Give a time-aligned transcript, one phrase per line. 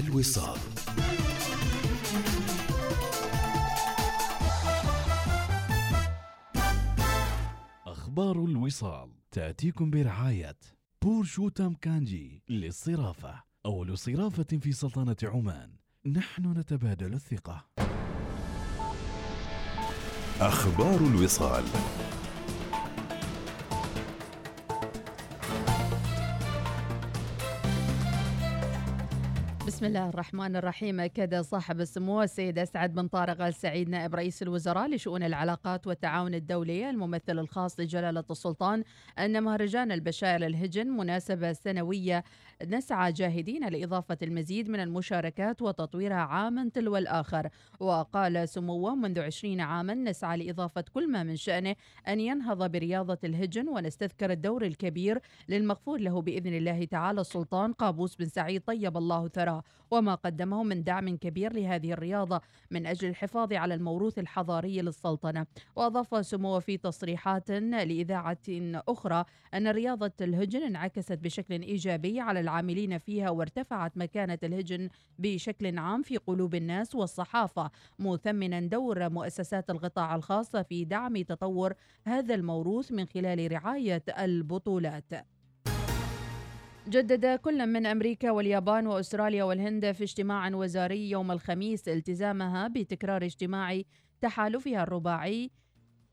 [0.00, 0.58] الوصال.
[7.86, 10.56] أخبار الوصال تأتيكم برعاية
[11.02, 13.42] بورشوتام كانجي للصرافة.
[13.66, 15.70] أول صرافة في سلطنة عمان.
[16.06, 17.66] نحن نتبادل الثقة.
[20.40, 21.64] أخبار الوصال.
[29.80, 31.00] بسم الله الرحمن الرحيم.
[31.00, 36.34] أكد صاحب السمو السيد أسعد بن طارق آل سعيد نائب رئيس الوزراء لشؤون العلاقات والتعاون
[36.34, 38.84] الدولي الممثل الخاص لجلالة السلطان
[39.18, 42.24] أن مهرجان البشائر الهجن مناسبة سنوية
[42.66, 47.48] نسعى جاهدين لإضافة المزيد من المشاركات وتطويرها عاما تلو الآخر.
[47.80, 51.76] وقال سموه منذ عشرين عاما نسعى لإضافة كل ما من شأنه
[52.08, 58.26] أن ينهض برياضة الهجن ونستذكر الدور الكبير للمغفور له بإذن الله تعالى السلطان قابوس بن
[58.26, 59.62] سعيد طيب الله ثراه.
[59.90, 65.46] وما قدمه من دعم كبير لهذه الرياضة من أجل الحفاظ على الموروث الحضاري للسلطنة.
[65.76, 68.38] وأضاف سموه في تصريحات لإذاعة
[68.88, 69.24] أخرى
[69.54, 76.16] أن رياضة الهجن انعكست بشكل إيجابي على العاملين فيها وارتفعت مكانة الهجن بشكل عام في
[76.16, 81.74] قلوب الناس والصحافة مثمنا دور مؤسسات القطاع الخاص في دعم تطور
[82.06, 85.12] هذا الموروث من خلال رعاية البطولات.
[86.88, 93.80] جدد كل من أمريكا واليابان وأستراليا والهند في اجتماع وزاري يوم الخميس التزامها بتكرار اجتماع
[94.20, 95.50] تحالفها الرباعي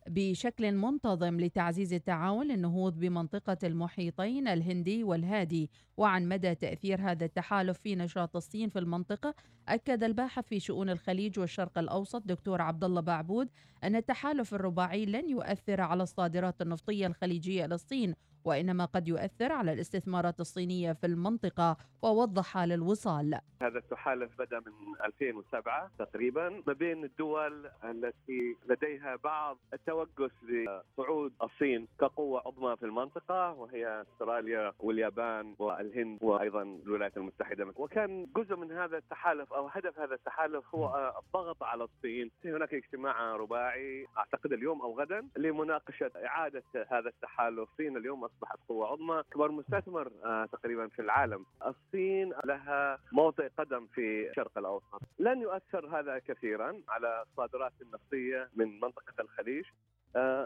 [0.08, 5.70] بشكل منتظم لتعزيز التعاون للنهوض بمنطقة المحيطين الهندي والهادي.
[5.98, 9.34] وعن مدى تأثير هذا التحالف في نشاط الصين في المنطقة
[9.70, 13.50] أكد الباحث في شؤون الخليج والشرق الأوسط دكتور عبد الله بعبود
[13.84, 20.40] أن التحالف الرباعي لن يؤثر على الصادرات النفطية الخليجية للصين وإنما قد يؤثر على الاستثمارات
[20.40, 23.40] الصينية في المنطقة ووضح للوصال.
[23.62, 24.74] هذا التحالف بدأ من
[25.06, 33.52] 2007 تقريبا ما بين الدول التي لديها بعض التوجس لصعود الصين كقوة عظمى في المنطقة
[33.52, 35.56] وهي أستراليا واليابان
[35.88, 41.64] والهند وأيضا الولايات المتحدة وكان جزء من هذا التحالف أو هدف هذا التحالف هو الضغط
[41.64, 42.32] على الصين.
[42.46, 47.70] هناك اجتماع رباعي أعتقد اليوم أو غدا لمناقشة إعادة هذا التحالف.
[47.70, 51.46] الصين اليوم أصبحت قوة عظمى أكبر مستثمر آه تقريبا في العالم.
[51.66, 55.02] الصين لها موطئ قدم في الشرق الأوسط.
[55.20, 59.66] لن يؤثر هذا كثيرا على الصادرات النفطية من منطقة الخليج.
[59.66, 59.97] آه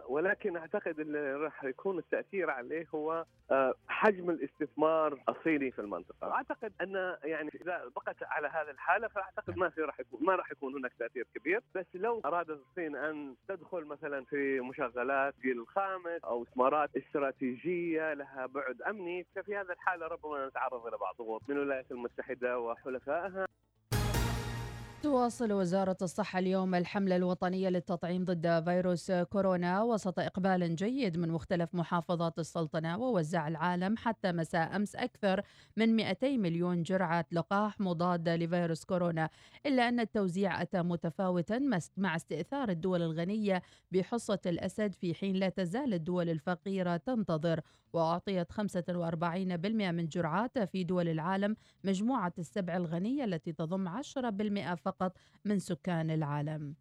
[0.07, 6.73] ولكن أعتقد اللي راح يكون التأثير عليه هو آه حجم الاستثمار الصيني في المنطقة، واعتقد
[6.81, 10.75] أن يعني إذا بقت على هذه الحالة فأعتقد ما في راح يكون ما راح يكون
[10.75, 16.43] هناك تأثير كبير، بس لو ارادت الصين أن تدخل مثلا في مشغلات جيل الخامس أو
[16.43, 21.91] استثمارات استراتيجية لها بعد أمني ففي هذه الحالة ربما نتعرض إلى بعض الضغوط من الولايات
[21.91, 23.47] المتحدة وحلفائها.
[25.03, 31.75] تواصل وزارة الصحة اليوم الحملة الوطنية للتطعيم ضد فيروس كورونا وسط إقبال جيد من مختلف
[31.75, 35.41] محافظات السلطنة ووزع العالم حتى مساء أمس أكثر
[35.77, 39.29] من 200 مليون جرعة لقاح مضاد لفيروس كورونا
[39.65, 41.59] إلا أن التوزيع أتى متفاوتا
[41.97, 47.61] مع استئثار الدول الغنية بحصة الأسد في حين لا تزال الدول الفقيرة تنتظر
[47.93, 48.55] وأعطيت 45%
[49.91, 54.90] من جرعات في دول العالم مجموعة السبع الغنية التي تضم 10% فقط.
[55.45, 56.75] من سكان العالم.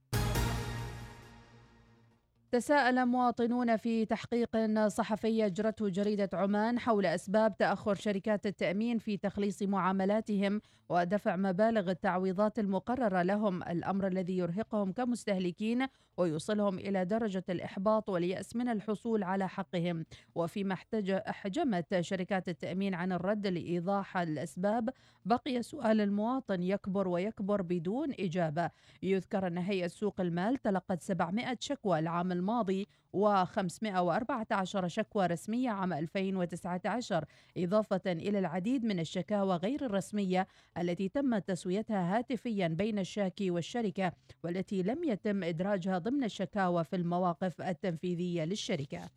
[2.52, 9.62] تساءل مواطنون في تحقيق صحفي اجرته جريدة عمان حول أسباب تأخر شركات التأمين في تخليص
[9.62, 13.62] معاملاتهم ودفع مبالغ التعويضات المقررة لهم.
[13.62, 20.04] الأمر الذي يرهقهم كمستهلكين ويوصلهم إلى درجة الإحباط واليأس من الحصول على حقهم.
[20.34, 20.76] وفيما
[21.08, 24.90] أحجمت شركات التأمين عن الرد لإيضاح الأسباب
[25.24, 28.70] بقي سؤال المواطن يكبر ويكبر بدون إجابة.
[29.02, 37.24] يذكر أن هيئة سوق المال تلقت 700 شكوى العام الماضي و514 شكوى رسمية عام 2019
[37.56, 40.46] إضافة إلى العديد من الشكاوى غير الرسمية
[40.78, 44.12] التي تم تسويتها هاتفيا بين الشاكي والشركة
[44.44, 49.10] والتي لم يتم إدراجها ضمن الشكاوى في المواقف التنفيذية للشركة.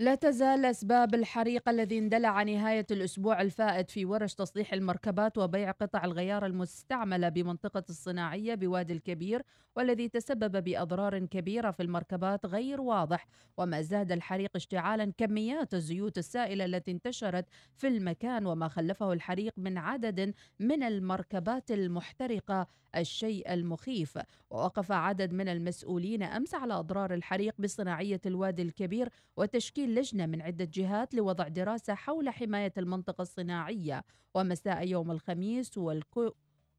[0.00, 6.04] لا تزال أسباب الحريق الذي اندلع نهاية الأسبوع الفائت في ورش تصليح المركبات وبيع قطع
[6.04, 9.42] الغيار المستعملة بمنطقة الصناعية بوادي الكبير
[9.76, 13.26] والذي تسبب بأضرار كبيرة في المركبات غير واضح.
[13.56, 19.78] وما زاد الحريق اشتعالا كميات الزيوت السائلة التي انتشرت في المكان وما خلفه الحريق من
[19.78, 22.66] عدد من المركبات المحترقة
[22.96, 24.18] الشيء المخيف.
[24.50, 30.42] ووقف عدد من المسؤولين أمس على أضرار الحريق بصناعية الوادي الكبير وتشكيل تشكيل لجنة من
[30.42, 34.04] عدة جهات لوضع دراسة حول حماية المنطقة الصناعية
[34.34, 36.30] ومساء يوم الخميس والكو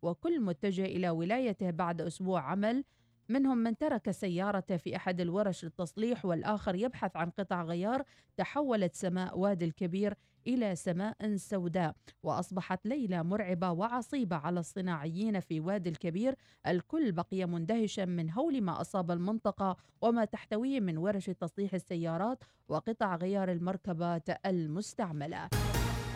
[0.01, 2.83] وكل متجه إلى ولايته بعد أسبوع عمل
[3.29, 8.03] منهم من ترك سيارته في أحد الورش للتصليح والآخر يبحث عن قطع غيار
[8.37, 10.13] تحولت سماء وادي الكبير
[10.47, 16.35] إلى سماء سوداء وأصبحت ليلة مرعبة وعصيبة على الصناعيين في وادي الكبير.
[16.67, 23.15] الكل بقي مندهشا من هول ما أصاب المنطقة وما تحتويه من ورش تصليح السيارات وقطع
[23.15, 25.49] غيار المركبات المستعملة.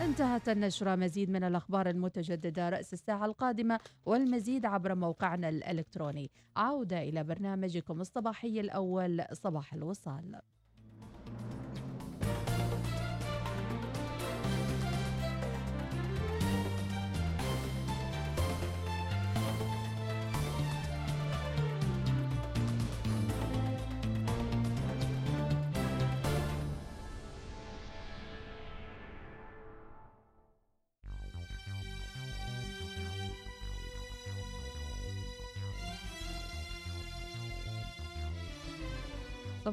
[0.02, 0.96] انتهت النشرة.
[0.96, 6.30] مزيد من الأخبار المتجددة رأس الساعة القادمة والمزيد عبر موقعنا الإلكتروني.
[6.56, 10.40] عودة إلى برنامجكم الصباحي الأول صباح الوصال.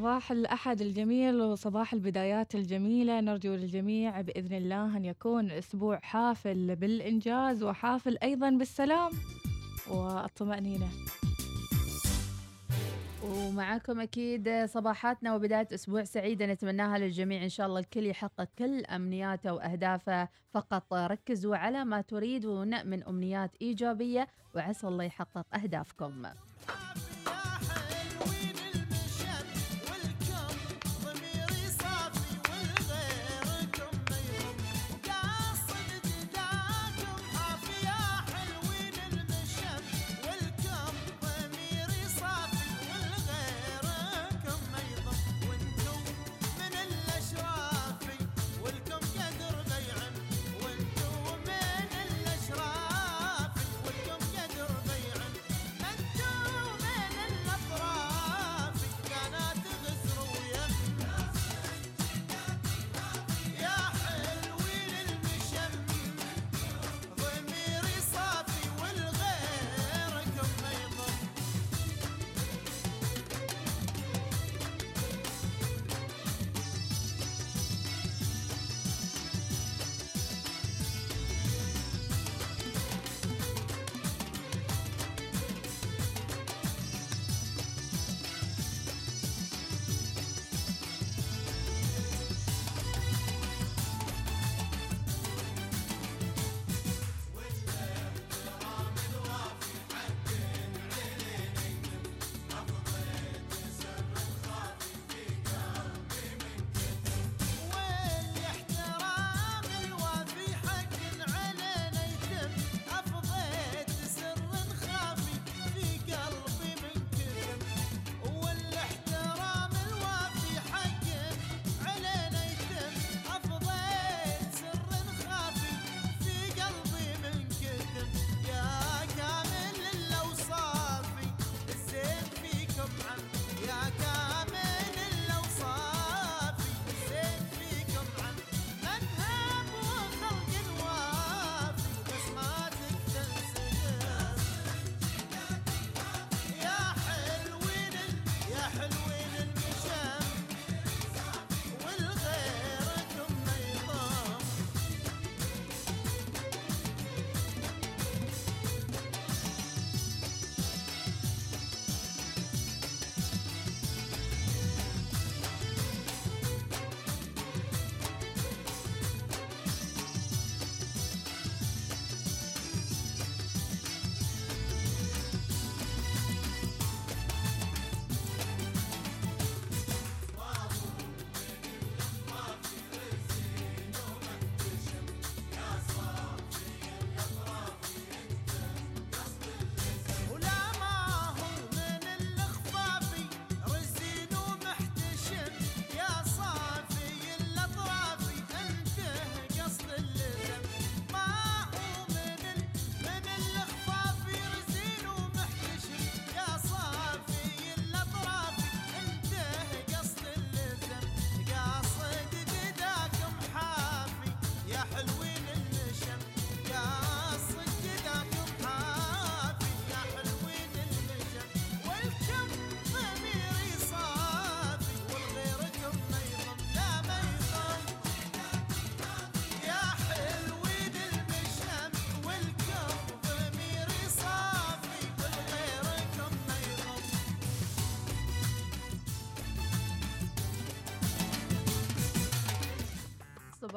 [0.03, 3.21] صباح الأحد الجميل وصباح البدايات الجميلة.
[3.21, 9.11] نرجو للجميع بإذن الله أن يكون أسبوع حافل بالإنجاز وحافل أيضا بالسلام
[9.91, 10.87] والطمأنينة
[13.23, 16.45] ومعاكم أكيد صباحاتنا وبداية أسبوع سعيدة.
[16.45, 20.29] نتمناها للجميع إن شاء الله الكل يحقق كل أمنياته وأهدافه.
[20.53, 26.25] فقط ركزوا على ما تريدون من أمنيات إيجابية وعسى الله يحقق أهدافكم.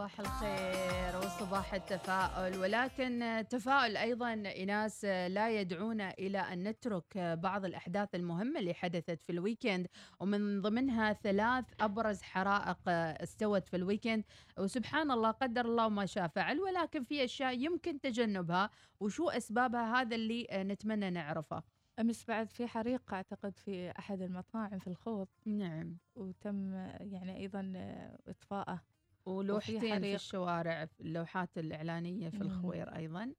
[0.07, 2.59] صباح الخير وصباح التفاؤل.
[2.59, 9.33] ولكن تفاؤل أيضا ايناس لا يدعونا إلى أن نترك بعض الأحداث المهمة اللي حدثت في
[9.33, 9.87] ال weekend
[10.21, 14.25] ومن ضمنها ثلاث أبرز حرائق استوت في ال weekend.
[14.59, 18.71] وسبحان الله قدر الله ما شاء فعل ولكن في أشياء يمكن تجنبها.
[19.01, 21.63] وشو أسبابها؟ هذا اللي نتمنى نعرفه.
[22.01, 25.29] أمس بعد في حريق أعتقد في أحد المطاعم في الخوض.
[25.47, 25.97] نعم.
[26.15, 27.73] وتم يعني أيضا
[28.29, 28.83] اطفائه
[29.26, 30.14] ولوحتين في.
[30.14, 32.40] الشوارع اللوحات الإعلانية في.
[32.40, 33.33] الخوير أيضا.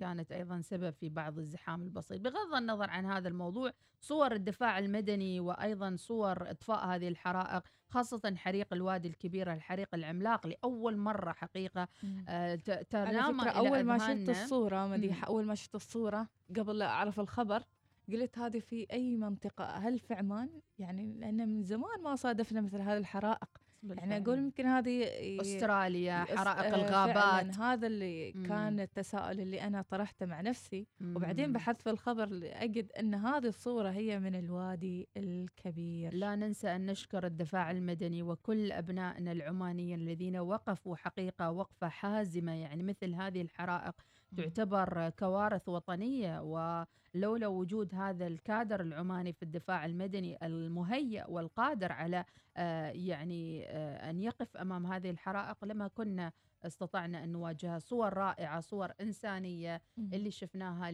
[0.00, 5.40] كانت أيضا سبب في بعض الزحام البسيط بغض النظر عن هذا الموضوع صور الدفاع المدني
[5.40, 11.88] وأيضا صور إطفاء هذه الحرائق خاصة حريق الوادي الكبير الحريق العملاق لأول مرة حقيقة.
[12.28, 14.28] آه، ت- على تنام فكرة أول ما شفت.
[14.30, 15.26] الصورة مديحة.
[15.26, 17.62] أول ما شفت الصورة قبل لا أعرف الخبر
[18.12, 22.80] قلت هذه في أي منطقة هل في عمان يعني لأن من زمان ما صادفنا مثل
[22.80, 23.48] هذه الحرائق
[23.82, 24.16] يعني.
[24.24, 25.04] أقول يمكن هذه
[25.40, 28.46] أستراليا أس- حرائق آه، الغابات هذا اللي مم.
[28.46, 31.52] كان التساؤل اللي أنا طرحته مع نفسي وبعدين مم.
[31.52, 37.26] بحثت في الخبر أجد أن هذه الصورة هي من الوادي الكبير لا ننسى أن نشكر
[37.26, 43.94] الدفاع المدني وكل أبنائنا العمانيين الذين وقفوا حقيقة وقفة حازمة يعني مثل هذه الحرائق
[44.36, 52.24] تعتبر كوارث وطنية ولولا وجود هذا الكادر العماني في الدفاع المدني المهيأ والقادر على
[52.56, 56.32] آه، يعني آه، أن يقف أمام هذه الحرائق لما كنا
[56.66, 59.82] استطعنا أن نواجهها صور رائعة صور إنسانية.
[60.12, 60.90] اللي شفناها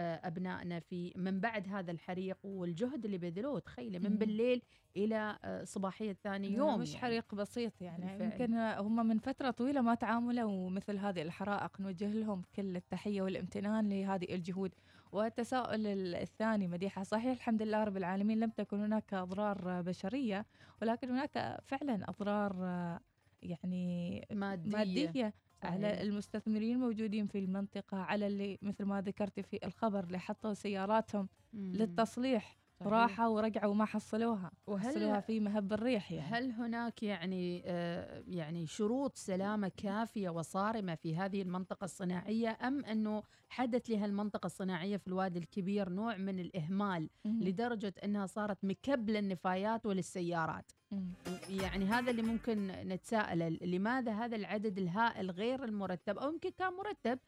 [0.00, 4.16] لأبنائنا في من بعد هذا الحريق والجهد اللي بذلوه تخيلي من.
[4.18, 4.62] بالليل
[4.96, 7.00] إلى آه، صباحية ثاني يوم مش يعني.
[7.00, 8.22] حريق بسيط يعني بالفعل.
[8.32, 13.88] يمكن هم من فترة طويلة ما تعاملوا مثل هذه الحرائق نوجه لهم كل التحية والامتنان
[13.88, 14.74] لهذه الجهود
[15.12, 20.46] والتساؤل ال- الثاني مديحة صحيح الحمد لله رب العالمين لم تكن هناك أضرار بشرية
[20.82, 23.00] ولكن هناك فعلا أضرار آه،
[23.42, 25.34] يعني مادية, مادية
[25.66, 26.02] على.
[26.02, 31.72] المستثمرين الموجودين في المنطقة على اللي مثل ما ذكرتي في الخبر اللي حطوا سياراتهم مم.
[31.76, 32.92] للتصليح صحيح.
[32.92, 38.66] راحوا ورجعوا وما حصلوها وهل- حصلوها في مهب الريح يعني هل هناك يعني آه، يعني
[38.66, 45.06] شروط سلامة كافية وصارمة في هذه المنطقة الصناعية أم أنه حدث لها المنطقة الصناعية في
[45.08, 47.42] الوادي الكبير نوع من الإهمال مم.
[47.42, 51.08] لدرجة أنها صارت مكب للنفايات وللسيارات مم.
[51.48, 57.18] يعني هذا اللي ممكن نتساءل لماذا هذا العدد الهائل غير المرتب أو يمكن كان مرتب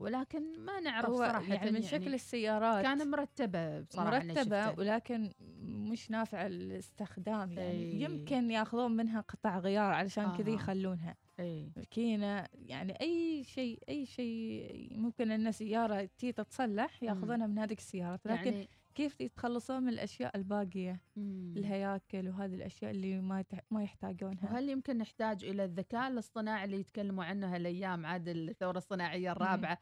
[0.00, 4.70] ولكن ما نعرف صراحة يعني من شكل السيارات كان مرتبة بصراحة مرتبة.
[4.78, 8.02] ولكن مش نافع الاستخدام يعني.
[8.02, 10.54] يمكن ياخذون منها قطع غيار علشان كذا آه.
[10.54, 11.72] يخلونها إيه.
[11.76, 18.20] ماكينة يعني أي شيء أي شيء ممكن أن سيارة تي تتصلح ياخذونها من هذيك السيارات
[18.26, 18.68] لكن يعني
[19.00, 21.54] كيف يتخلصون من الأشياء الباقية؟ مم.
[21.56, 24.44] الهياكل وهذه الأشياء اللي ما يتح- ما يحتاجونها.
[24.44, 29.78] وهل يمكن نحتاج إلى الذكاء الاصطناعي؟ اللي يتكلموا عنه هالأيام عاد الثورة الصناعية الرابعة.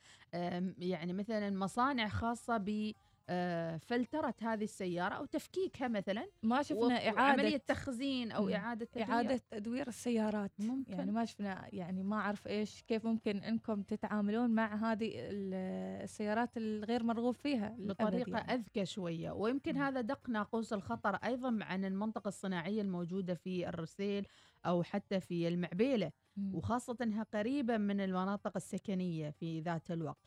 [0.78, 2.92] يعني مثلا مصانع خاصة ب
[3.30, 8.52] آه، فلترة هذه السيارة أو تفكيكها مثلا ما شفنا إعادة عملية تخزين أو مم.
[8.52, 9.08] إعادة تدوير.
[9.10, 10.92] إعادة تدوير السيارات ممكن.
[10.92, 15.54] يعني ما شفنا يعني ما أعرف إيش كيف ممكن إنكم تتعاملون مع هذه ال-
[16.02, 18.54] السيارات الغير مرغوب فيها بطريقة يعني.
[18.54, 19.82] أذكى شوية ويمكن مم.
[19.82, 24.26] هذا دق ناقوس الخطر أيضا عن المنطقة الصناعية الموجودة في الرسيل
[24.66, 26.54] أو حتى في المعبيلة مم.
[26.54, 30.18] وخاصة أنها قريبة من المناطق السكنية في ذات الوقت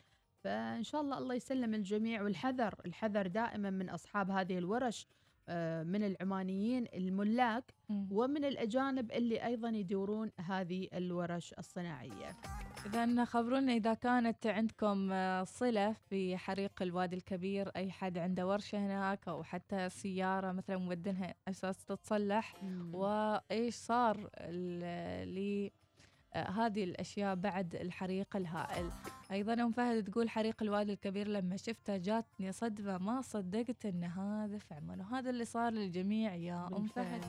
[0.44, 2.76] فإن شاء الله الله يسلم الجميع والحذر.
[2.86, 5.08] الحذر دائما من أصحاب هذه الورش
[5.50, 7.74] آه، من العمانيين الملاك.
[8.12, 12.38] ومن الأجانب اللي أيضا يدورون هذه الورش الصناعية.
[12.86, 18.78] إذا خبرونا إذا كانت عندكم آه، صلة في حريق الوادي الكبير أي حد عنده ورشة
[18.78, 25.24] هناك أو حتى سيارة مثلا مودنها أساس تتصلح وإيش صار آه،
[26.36, 28.90] هذه الأشياء بعد الحريق الهائل.
[29.32, 34.58] أيضا أم فهد تقول حريق الوادي الكبير لما شفته جاتني صدمة ما صدقت أن هذا
[34.58, 37.26] في عمان وهذا اللي صار للجميع يا أم فهد.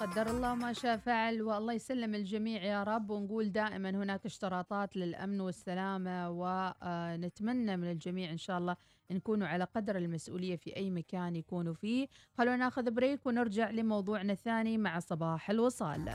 [0.00, 3.10] قدر الله ما شاء فعل والله يسلم الجميع يا رب.
[3.10, 8.76] ونقول دائما هناك اشتراطات للأمن والسلامة ونتمنى من الجميع إن شاء الله
[9.10, 12.08] نكونوا على قدر المسؤولية في أي مكان يكونوا فيه.
[12.38, 16.12] خلونا ناخذ بريك ونرجع لموضوعنا الثاني مع صباح الوصال.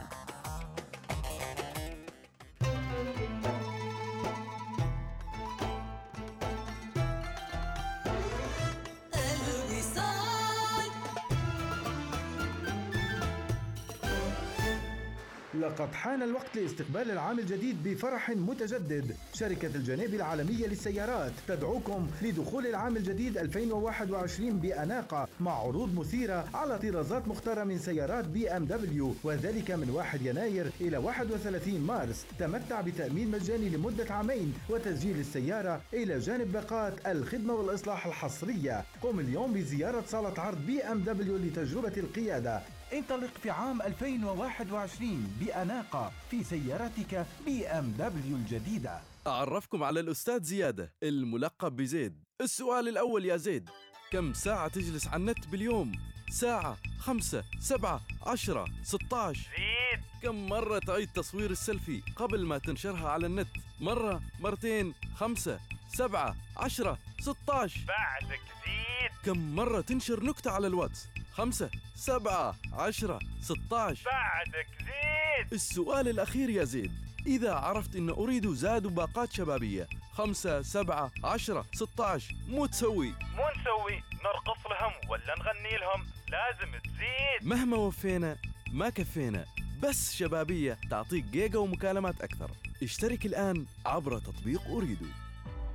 [15.61, 19.15] لقد حان الوقت لاستقبال العام الجديد بفرح متجدد.
[19.33, 27.27] شركة الجناب العالمية للسيارات تدعوكم لدخول العام الجديد 2021 بأناقة مع عروض مثيرة على طرازات
[27.27, 29.15] مختارة من سيارات بي إم دبليو.
[29.23, 32.25] وذلك من 1 يناير إلى 31 مارس.
[32.39, 38.83] تمتع بتأمين مجاني لمدة عامين وتسجيل السيارة إلى جانب باقات الخدمة والإصلاح الحصرية.
[39.01, 42.61] قم اليوم بزيارة صالة عرض بي إم دبليو لتجربة القيادة.
[42.93, 50.93] انطلق في عام 2021 بأناقة في سيارتك بي إم دبليو الجديدة أعرفكم على الأستاذ زيادة
[51.03, 53.69] الملقب بزيد السؤال الأول يا زيد
[54.11, 55.91] كم ساعة تجلس على النت باليوم؟
[56.31, 63.09] ساعة خمسة سبعة عشرة ستة عشر زيد كم مرة تعيد تصوير السيلفي قبل ما تنشرها
[63.09, 63.47] على النت؟
[63.79, 65.59] مرة مرتين خمسة
[65.95, 73.19] سبعة عشرة ستة عشر بعدك زيد كم مرة تنشر نكتة على الواتس؟ خمسة سبعة عشرة
[73.41, 75.53] ستة عشر بعدك زيد.
[75.53, 76.91] السؤال الأخير يا زيد.
[77.27, 83.43] إذا عرفت إن أريد زاد باقات شبابية خمسة سبعة عشرة ستة عشر مو تسوي؟ مو
[83.61, 84.03] نسوي.
[84.23, 86.05] نرقص لهم ولا نغني لهم.
[86.27, 87.49] لازم تزيد.
[87.49, 88.37] مهما وفينا
[88.71, 89.45] ما كفينا.
[89.83, 92.51] بس شبابية تعطيك جيجا ومكالمات أكثر.
[92.83, 95.05] اشترك الآن عبر تطبيق أريدو.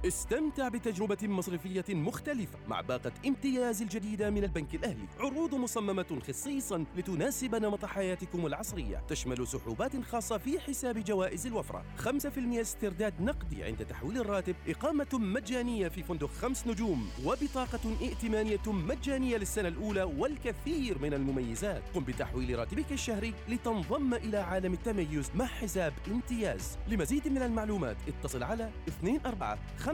[0.08, 5.06] استمتع بتجربة مصرفية مختلفة مع باقة امتياز الجديدة من البنك الأهلي.
[5.20, 9.02] عروض مصممة خصيصا لتناسب نمط حياتكم العصرية.
[9.08, 11.84] تشمل سحوبات خاصة في حساب جوائز الوفرة.
[11.98, 14.56] 5% استرداد نقدي عند تحويل الراتب.
[14.68, 17.08] إقامة مجانية في فندق خمس نجوم.
[17.25, 21.82] وبطاقة ائتمانية مجانية للسنة الأولى والكثير من المميزات.
[21.94, 26.78] قم بتحويل راتبك الشهري لتنضم إلى عالم التميز مع حساب امتياز.
[26.88, 29.20] لمزيد من المعلومات اتصل على 24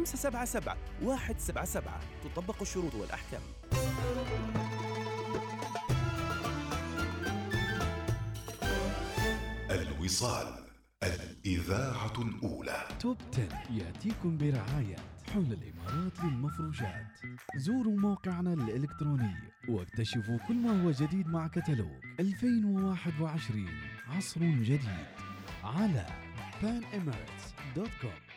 [0.04, 1.92] 577 177
[2.24, 3.42] تطبق الشروط والأحكام.
[9.70, 10.64] الوصال
[11.02, 12.88] الإذاعة الأولى.
[13.00, 14.96] توب 10 يأتيكم برعاية
[15.32, 17.06] حول الإمارات للمفروشات.
[17.56, 19.34] زوروا موقعنا الإلكتروني
[19.68, 23.68] واكتشفوا كل ما هو جديد مع كتالوج 2021
[24.08, 25.06] عصر جديد.
[25.64, 26.06] على
[26.62, 28.31] panemirates.com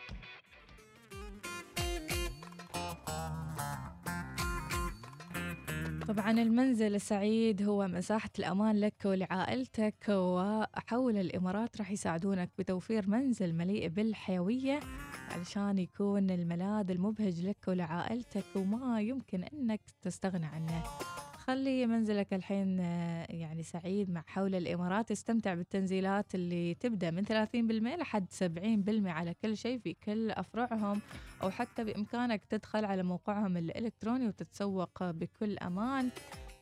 [6.07, 13.87] طبعا المنزل السعيد هو مساحة الأمان لك ولعائلتك وحول الإمارات راح يساعدونك بتوفير منزل مليء
[13.87, 14.79] بالحيوية
[15.31, 20.83] علشان يكون الملاذ المبهج لك ولعائلتك وما يمكن أنك تستغنى عنه.
[21.45, 25.11] خلي منزلك الحين آه، يعني سعيد مع حول الإمارات.
[25.11, 31.01] استمتع بالتنزيلات اللي تبدأ من 30% لحد 70% على كل شيء في كل أفرعهم
[31.43, 36.09] أو حتى بإمكانك تدخل على موقعهم الإلكتروني وتتسوق بكل أمان.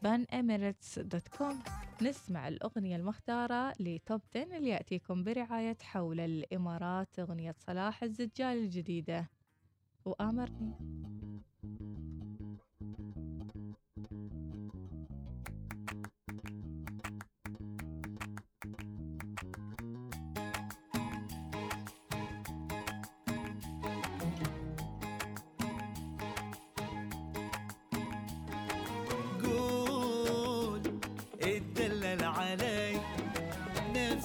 [0.05, 1.55] banemirates.com
[2.01, 9.29] نسمع الأغنية المختارة لتوب 10 اللي يأتيكم برعاية حول الإمارات أغنية صلاح الزجال الجديدة.
[10.05, 10.73] وآمرني.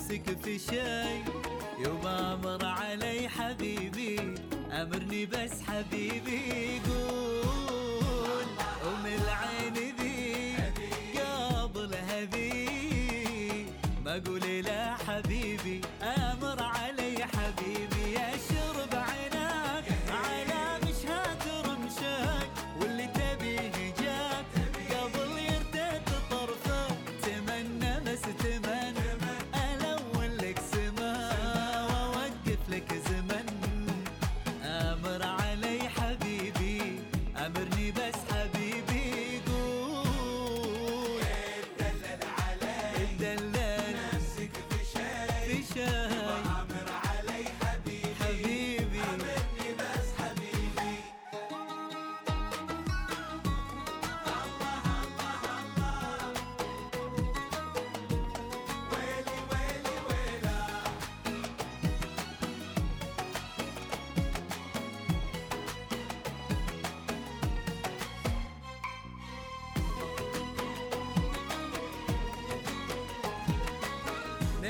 [0.08, 0.80] نفسك في شي
[1.84, 4.34] يبا أمر علي حبيبي
[4.72, 6.80] أمرني بس حبيبي.
[6.86, 8.46] قول
[8.86, 9.57] ام العين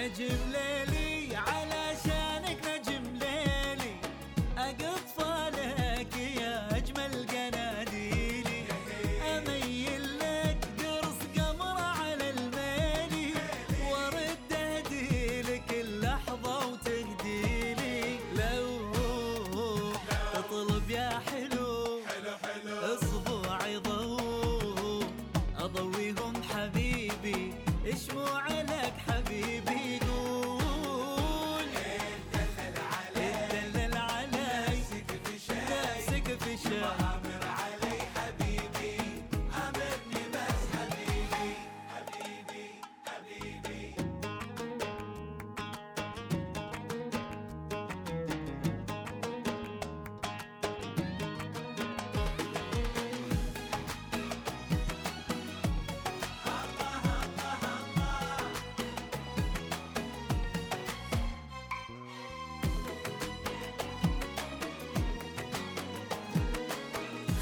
[0.07, 0.37] نجم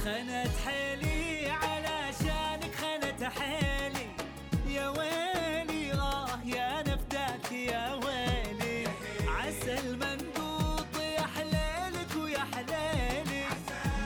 [0.07, 4.07] خنت حيلي علشانك خنت حيلي
[4.69, 8.89] يا ويلي آه يا نفداك يا ويلي.
[9.27, 13.45] عسى المنقوط يا حليلك ويا حليلي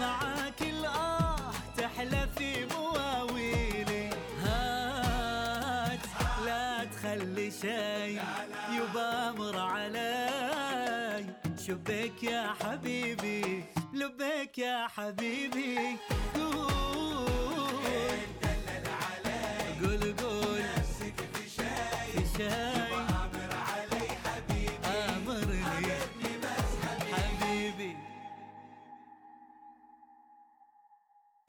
[0.01, 4.11] معاك الآه تحلى في مواويلي.
[4.45, 6.07] هات
[6.47, 8.17] لا تخلي شي
[8.77, 11.25] يبا مر علي.
[11.67, 13.65] شبك يا حبيبي.
[14.01, 15.77] لبيك يا حبيبي.
[16.35, 16.71] قول
[19.83, 20.63] قول قول.
[21.35, 21.49] في
[22.37, 22.95] شاي.
[23.11, 24.77] أمر علي حبيبي.
[27.13, 27.97] حبيبي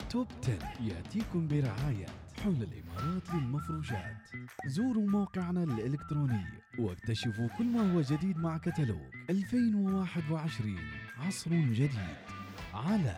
[0.09, 2.05] توب 10 يأتيكم برعاية
[2.43, 4.27] حول الإمارات للمفروشات.
[4.65, 6.45] زوروا موقعنا الإلكتروني
[6.79, 10.79] واكتشفوا كل ما هو جديد مع كتالوج 2021
[11.17, 12.40] عصر جديد.
[12.73, 13.15] على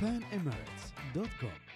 [0.00, 1.69] panemirates.com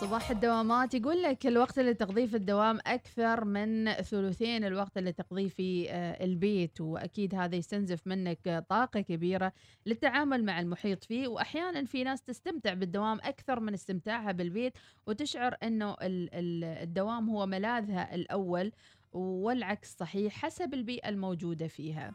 [0.00, 0.94] صباح الدوامات.
[0.94, 6.24] يقول لك الوقت اللي تقضيه في الدوام أكثر من ثلثين الوقت اللي تقضيه في آه،
[6.24, 9.52] البيت وأكيد هذا يستنزف منك طاقة كبيرة
[9.86, 11.28] للتعامل مع المحيط فيه.
[11.28, 14.72] وأحيانا في ناس تستمتع بالدوام أكثر من استمتاعها بالبيت
[15.06, 18.72] وتشعر أنه ال- ال- الدوام هو ملاذها الأول.
[19.12, 22.12] والعكس صحيح حسب البيئة الموجودة فيها.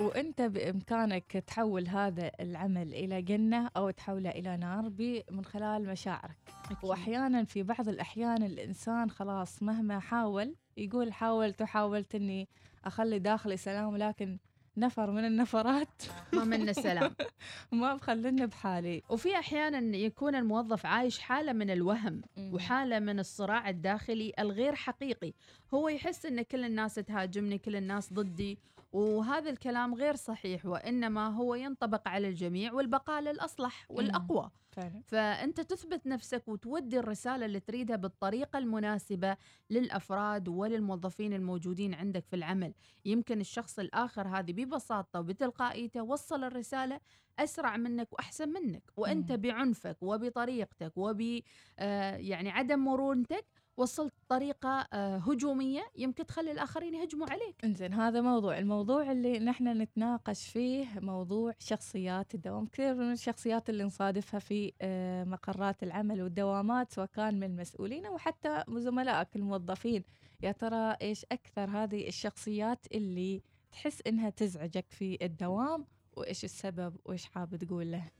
[0.00, 4.90] وانت بإمكانك تحول هذا العمل إلى جنة أو تحوله إلى نار
[5.30, 6.36] من خلال مشاعرك.
[6.82, 12.48] وأحيانا في بعض الأحيان الإنسان خلاص مهما حاول يقول حاولت وحاولت إني
[12.84, 14.38] أخلي داخلي سلام لكن
[14.76, 16.02] نفر من النفرات.
[16.32, 17.14] ما منا سلام.
[17.72, 19.02] ما مخليني بحالي.
[19.08, 22.22] وفي أحيانا يكون الموظف عايش حالة من الوهم.
[22.38, 25.32] وحالة من الصراع الداخلي الغير حقيقي.
[25.74, 28.58] هو يحس إن كل الناس تهاجمني كل الناس ضدي
[28.92, 34.50] وهذا الكلام غير صحيح وإنما هو ينطبق على الجميع والبقاء للأصلح والأقوى.
[34.70, 35.02] فعلا.
[35.06, 39.36] فأنت تثبت نفسك وتودي الرسالة اللي تريدها بالطريقة المناسبة
[39.70, 42.74] للأفراد وللموظفين الموجودين عندك في العمل.
[43.04, 47.00] يمكن الشخص الآخر هذه ببساطة وبتلقائيته وصل الرسالة
[47.38, 49.36] أسرع منك وأحسن منك وأنت مم.
[49.36, 51.40] بعنفك وبطريقتك وب
[51.78, 53.46] آه، يعني عدم مرونتك
[53.80, 57.64] وصلت طريقة آه، هجومية يمكن تخلي الآخرين يهجموا عليك.
[57.64, 58.58] إنزين هذا موضوع.
[58.58, 62.66] الموضوع اللي نحن نتناقش فيه موضوع شخصيات الدوام.
[62.66, 68.18] كثير من الشخصيات اللي نصادفها في آه، مقرات العمل والدوامات سواء كان من المسؤولين أو
[68.18, 70.04] حتى زملائك الموظفين.
[70.42, 77.24] يا ترى إيش أكثر هذه الشخصيات اللي تحس إنها تزعجك في الدوام؟ وإيش السبب؟ وإيش
[77.24, 78.10] حاب تقول له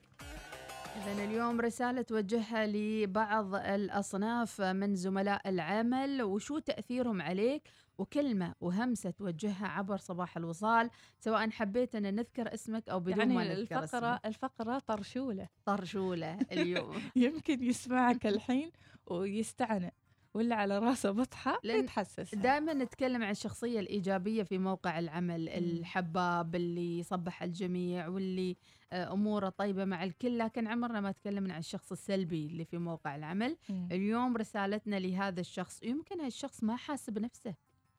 [0.96, 7.62] إذا اليوم رسالة توجهها لبعض الأصناف من زملاء العمل وشو تأثيرهم عليك؟
[7.98, 13.61] وكلمة وهمسة توجهها عبر صباح الوصال سواء حبيت أن نذكر اسمك أو بدون ما يعني
[13.61, 14.26] نذكر الفقرة اسمك.
[14.26, 15.48] الفقرة طرشولة.
[15.64, 16.96] طرشولة اليوم.
[17.16, 18.70] يمكن يسمعك الحين
[19.07, 19.94] ويستعنى
[20.35, 22.35] ولا على راسه بطحة يتحسس.
[22.35, 28.57] دائما نتكلم عن الشخصية الإيجابية في موقع العمل الحباب اللي يصبح الجميع واللي
[28.92, 33.57] أموره طيبة مع الكل لكن عمرنا ما تكلمنا عن الشخص السلبي اللي في موقع العمل
[33.68, 33.88] مم.
[33.92, 37.55] اليوم رسالتنا لهذا الشخص يمكن هالشخص ما حاسب نفسه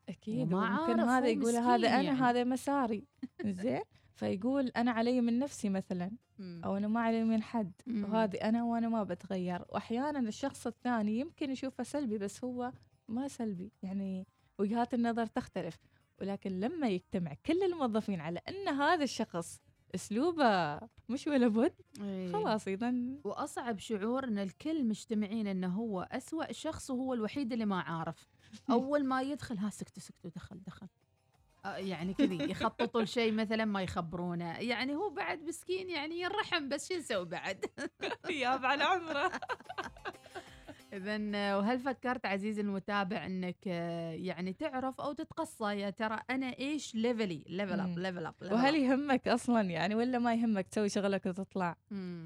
[0.10, 2.10] أكيد عارف هذا يقول هذا أنا يعني.
[2.10, 3.04] هذا مساري
[3.46, 3.82] زين
[4.16, 6.12] فيقول أنا علي من نفسي مثلا.
[6.40, 7.72] أو أنا ما علي من حد.
[7.88, 12.72] وهذه أنا وأنا ما بتغير واحيانا الشخص الثاني يمكن يشوفه سلبي بس هو
[13.08, 14.28] ما سلبي يعني
[14.60, 15.78] وجهات النظر تختلف
[16.22, 19.62] ولكن لما يجتمع كل الموظفين على أن هذا الشخص
[19.96, 21.74] أسلوبه مش ولا بد.
[22.02, 22.32] إيه.
[22.32, 27.82] خلاص إذا وأصعب شعور إن الكل مجتمعين إنه هو أسوأ شخص وهو الوحيد اللي ما
[27.82, 28.28] عارف.
[28.70, 30.88] أول ما يدخل ها سكتوا سكتوا دخل دخل.
[31.66, 34.58] آه، يعني كذي يخططوا لشيء مثلا ما يخبرونه.
[34.60, 37.66] يعني هو بعد مسكين يعني ينرحم بس شو نسوي بعد؟
[38.30, 39.32] ياب على عمره.
[40.94, 43.66] اذا وهل فكرت عزيزي المتابع إنك
[44.16, 48.00] يعني تعرف أو تتقصى؟ يا ترى أنا إيش level لي level up مم.
[48.00, 51.76] level up وهل يهمك أصلا يعني ولا ما يهمك تسوي شغلك وتطلع؟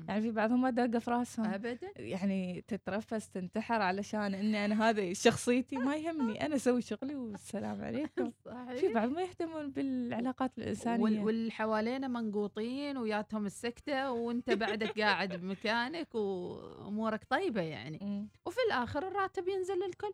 [0.08, 1.46] يعني في بعضهم ما دق في راسهم.
[1.46, 6.42] ابدا؟ يعني تترفس تنتحر علشان إني أنا هذه شخصيتي ما يهمني.
[6.46, 8.32] أنا أسوي شغلي والسلام عليكم.
[8.32, 11.04] في صحيح بعض ما يهتمون بالعلاقات الإنسانية.
[11.04, 18.00] وال- واللي حوالينا منقوطين وياتهم السكتة وأنت بعدك قاعد بمكانك وأمورك طيبة يعني.
[18.02, 18.28] مم.
[18.56, 20.12] وفي الآخر الراتب ينزل للكل.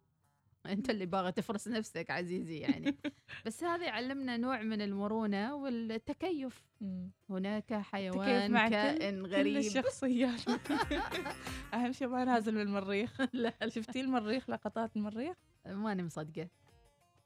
[0.65, 2.95] أنت اللي باغي تفرس نفسك عزيزي يعني.
[3.45, 6.63] بس هذا يعلمنا نوع من المرونة والتكيف.
[7.29, 9.57] هناك حيوان مع كل- كائن كل غريب.
[9.57, 10.41] الشخصيات.
[11.73, 13.21] أهم شيء ما نازل من المريخ.
[13.33, 16.47] لا شفتي المريخ لقطات المريخ؟ ماني مصدقة.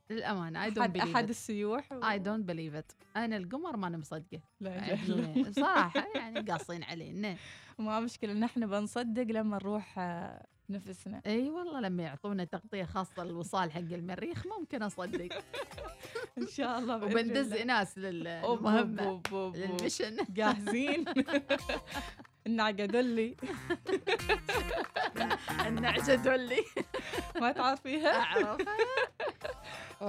[0.09, 1.29] للأمانة don't احد believe أحد.
[1.29, 1.89] السيوح.
[1.93, 2.95] I don't believe it.
[3.17, 4.41] أنا القمر ماني مصدقة.
[4.59, 4.71] لا.
[4.75, 7.35] يعني صراحة يعني قاصين علينا.
[7.79, 13.71] ما مشكلة نحن بنصدق لما نروح آه، نفسنا إي والله لما يعطونا تغطية خاصة للوصال
[13.71, 15.29] حق المريخ ممكن أصدق.
[16.37, 17.53] إن شاء الله وبندز.
[17.53, 19.21] ناس للمهمة.
[19.33, 21.05] للمشن جاهزين
[22.47, 23.35] النعقة دلي
[25.67, 26.63] النعجه دولي
[27.41, 28.77] ما تعرفيها؟ أعرفها.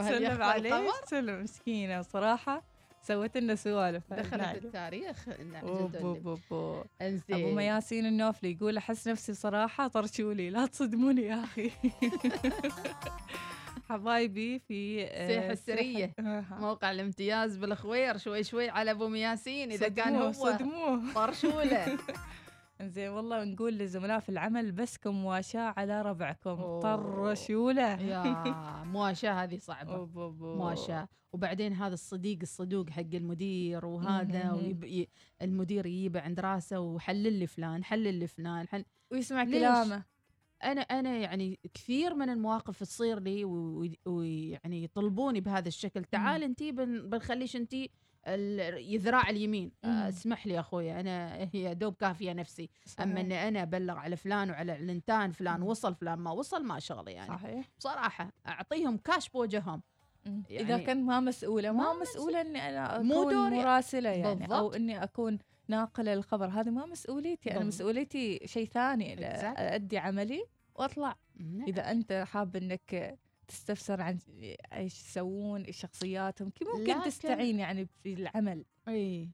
[0.02, 2.75] سلم القمر سلم مسكينة صراحة.
[3.06, 4.12] سوت لنا سوالف.
[4.12, 4.56] دخلت النعقة.
[4.56, 5.28] التاريخ.
[5.62, 6.38] أوب.
[7.30, 10.50] أبو مياسين النوفلي يقول أحس نفسي صراحة طرشولي.
[10.50, 11.70] لا تصدموني يا أخي.
[13.88, 16.12] حبايبي في آه، سيح السرية.
[16.50, 18.18] موقع الامتياز بالخوير.
[18.18, 19.72] شوي شوي على أبو مياسين.
[19.72, 21.12] إذا كان هو صدموه.
[21.14, 21.86] طرشولة.
[22.82, 26.80] زين والله نقول للزملاء في العمل بسكم مواشاة على ربعكم أوه.
[26.80, 28.44] طرشوله يا
[28.94, 30.18] مواشاة هذه أوب.
[30.42, 34.52] مواشاة وبعدين هذا الصديق الصدوق حق المدير وهذا.
[34.52, 35.08] ويب...
[35.42, 38.84] المدير يجيبه عند راسه وحلل لي فلان حلل لي فلان حل...
[39.10, 40.04] ويسمع؟ كلامه
[40.64, 43.44] أنا أنا يعني كثير من المواقف تصير لي
[44.06, 47.10] ويعني يطلبوني بهذا الشكل تعال انتي بن...
[47.10, 47.90] بنخليش انتي
[48.76, 49.72] يذراع اليمين.
[49.84, 53.24] آه، اسمح لي يا أخوي أنا هي دوب كافية نفسي أما صحيح.
[53.24, 55.62] إني أنا أبلغ على فلان وعلى علنتان فلان.
[55.62, 59.82] وصل فلان ما وصل ما شغلي يعني صحيح بصراحة أعطيهم كاش بوجههم.
[60.26, 63.56] يعني إذا كنت ما مسؤولة ما, ما مسؤولة إني أنا مو أكون دوري.
[63.58, 64.74] مراسلة يعني أو بالضبط.
[64.74, 67.64] إني أكون ناقلة الخبر هذه ما مسؤوليتي أنا.
[67.64, 69.16] مسؤوليتي شيء ثاني.
[69.58, 71.64] أدي عملي وأطلع نعم.
[71.68, 74.18] إذا أنت حاب إنك تستفسر عن
[74.72, 78.64] إيش يسوون إيش شخصياتهم كيف ممكن تستعين يعني في العمل.
[78.88, 79.30] إي.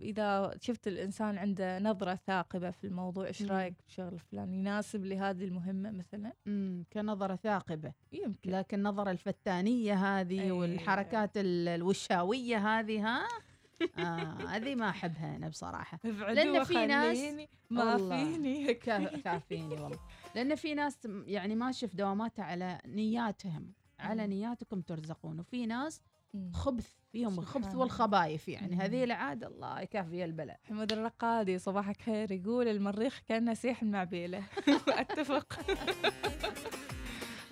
[0.00, 3.42] إذا شفت الإنسان عنده نظرة ثاقبة في الموضوع إيش.
[3.42, 7.92] رأيك بشغل فلان؟ يناسب لهذه المهمة مثلا؟ امم كنظرة ثاقبة.
[8.12, 8.50] يمكن.
[8.50, 10.50] لكن النظره الفتانية هذه أي.
[10.50, 13.28] والحركات ال- الوشاوية هذه ها؟
[13.98, 17.96] آه هذه ما أحبها أنا بصراحة لأن في ناس- ما.
[17.96, 19.98] فيني كا- كافيني والله
[20.34, 24.32] لأن في ناس يعني ماشيه في دواماتها على نياتهم على مم.
[24.32, 26.00] نياتكم ترزقون وفي ناس
[26.34, 26.52] مم.
[26.52, 27.74] خبث فيهم الخبث.
[27.74, 28.76] والخبايث يعني.
[28.76, 34.44] هذه العادة الله يكفي البلاء حمود الرقادي صباحك خير يقول المريخ كانه سيح المعبيله
[34.88, 35.58] أتفق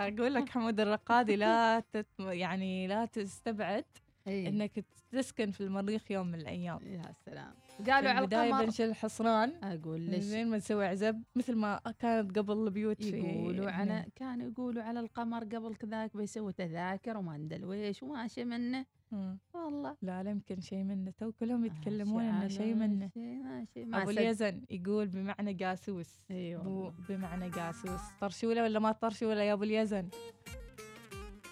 [0.00, 2.06] أقول لك حمود الرقادي لا تت...
[2.18, 3.84] يعني لا تستبعد
[4.30, 4.48] إيه.
[4.48, 6.78] إنك تسكن في المريخ يوم من الأيام.
[6.82, 7.52] يا سلام.
[7.86, 8.64] قالوا على القمر.
[8.64, 9.52] بنشيل الحصران.
[9.62, 11.22] أقول ليش؟ زين ما نسوي عزب.
[11.36, 14.06] مثل ما كانت قبل البيوت يقولوا على.
[14.16, 18.86] كانوا يقولوا على القمر قبل كذاك بيسووا تذاكر وما ندري ويش وماشي منه.
[19.12, 19.38] مم.
[19.54, 19.96] والله.
[20.02, 21.12] لا لا يمكن شيء منه.
[21.18, 23.10] تو كلهم يتكلمون إنه شيء منه.
[23.14, 23.84] شيء ماشي.
[23.84, 24.10] ما ابو.
[24.10, 26.94] اليزن يقول بمعنى جاسوس إي بو والله.
[27.08, 30.08] بمعنى جاسوس طرشولة ولا ما طرشولة يا أبو اليزن؟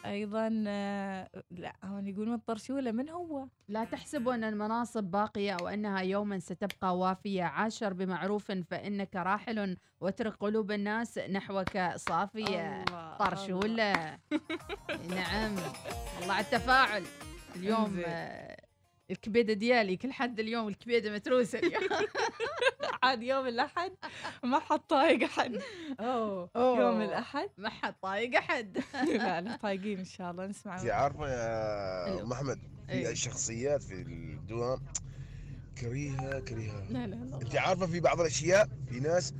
[0.08, 6.00] أيضا آه، لا هون يقولون طرشوله من هو؟ لا تحسبوا أن المناصب باقية أو أنها
[6.00, 7.42] يوما ستبقى وافية.
[7.42, 12.82] عاشر بمعروف فإنك راحل واترك قلوب الناس نحوك صافية.
[12.82, 14.18] الله، طرشولة.
[15.10, 15.54] نعم
[16.20, 17.02] والله على التفاعل
[17.56, 18.02] اليوم.
[19.10, 21.82] الكبيده ديالي كل حد اليوم الكبيده متروسة اليوم.
[23.02, 23.92] عاد يوم الأحد
[24.44, 25.60] ما حد طايق أحد.
[26.00, 26.50] أوه.
[26.56, 27.48] يوم الأحد.
[27.58, 28.78] ما حد طايق أحد.
[29.18, 30.46] لا لا طايقين إن شاء الله.
[30.46, 30.80] نسمع.
[30.80, 32.22] انت عارفة يا أيوه.
[32.22, 32.58] ام احمد
[32.90, 33.10] أيوه.
[33.10, 34.78] في شخصيات في الدوام
[35.80, 36.84] كريهة كريهة.
[36.90, 37.40] لا لا لا.
[37.42, 39.34] انت عارفة في بعض الأشياء في ناس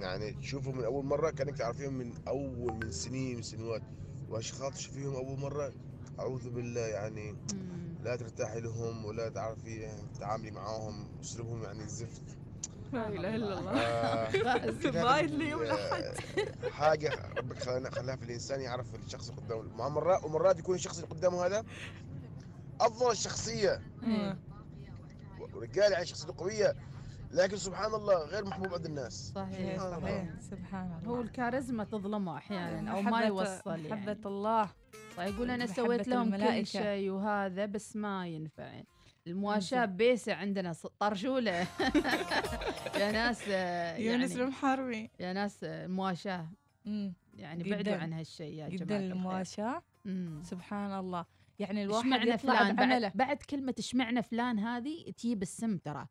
[0.00, 3.82] يعني تشوفهم من أول مرة كأنك تعرفيهم من أول من سنين من سنوات.
[4.28, 5.72] وأشخاص تشوفيهم أول مرة
[6.18, 7.85] أعوذ بالله يعني مم.
[8.06, 12.22] لا ترتاحي لهم ولا تعرفي تتعاملي معاهم أسلوبهم يعني زفت.
[12.92, 13.72] لا إله إلا الله.
[13.80, 16.02] آه، زباين لي يوم الأحد.
[16.02, 19.76] آه، حاجة ربك خلانا خلاها في الإنسان يعرف الشخص اللي قدامه.
[19.76, 21.64] مع مرات ومرات يكون الشخص اللي قدامه هذا
[22.80, 23.82] أفضل شخصيه.
[25.54, 26.74] ورجال يعني شخصيته قوية
[27.30, 29.32] لكن سبحان الله غير محبوب عند الناس.
[29.34, 30.02] صحيح سبحان صحيح.
[30.02, 30.40] صحيح.
[30.50, 31.16] سبحان الله.
[31.16, 33.88] هو الكاريزما تظلمه أحيانا أو ما يوصل يعني.
[33.88, 34.70] محبة الله.
[35.18, 36.66] يقول أنا سويت لهم كل.
[36.66, 38.82] شيء وهذا بس ما ينفع.
[39.26, 41.52] المواشاة بيسة عندنا ص- طرشولة.
[43.00, 46.48] يا ناس آه، يونس يعني المحاربي يا ناس آه، المواشاة.
[47.34, 47.76] يعني جداً.
[47.76, 49.12] بعدوا عن هالشيء يا جدا جماعة الخير.
[49.16, 49.82] المواشاة.
[50.42, 51.24] سبحان الله.
[51.58, 56.06] يعني الواحد يطلع فلان؟ بعد, بعد كلمة اشمعنى فلان هذه تجيب السم ترى.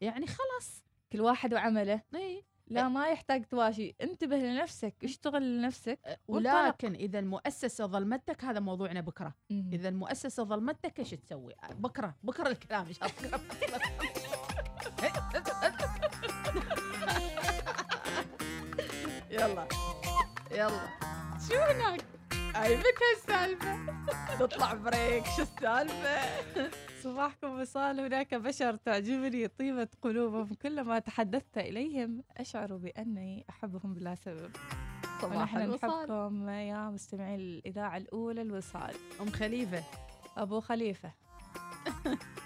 [0.00, 0.84] يعني خلاص.
[1.12, 2.00] كل واحد وعمله.
[2.14, 3.94] اي لا ما يحتاج تواشي.
[4.00, 6.64] انتبه لنفسك اشتغل لنفسك وانطلق.
[6.64, 9.34] ولكن إذا المؤسسة ظلمتك هذا موضوعنا بكرة.
[9.50, 13.40] إذا المؤسسة ظلمتك إيش تسوي؟ بكرة بكرة الكلام إن شاء الله.
[19.30, 19.66] يلا.
[20.50, 20.88] يلا.
[21.48, 22.00] شو هناك؟
[22.54, 23.76] عيبك هالسالفة؟
[24.38, 26.70] تطلع بريك شو السالفة؟
[27.02, 30.54] صباحكم وصال هناك بشر تعجبني طيبة قلوبهم.
[30.54, 34.50] كلما تحدثت إليهم أشعر بأني أحبهم بلا سبب.
[35.22, 35.90] صباح الوصال.
[35.90, 38.94] نحبكم يا مستمعي الإذاعة الأولى الوصال.
[39.20, 39.84] أم خليفة.
[40.36, 41.12] أبو خليفة.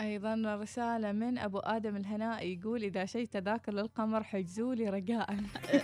[0.00, 5.36] أيضا رسالة من أبو آدم الهنائي يقول إذا شيء تذاكر للقمر حجزوا لي رجاء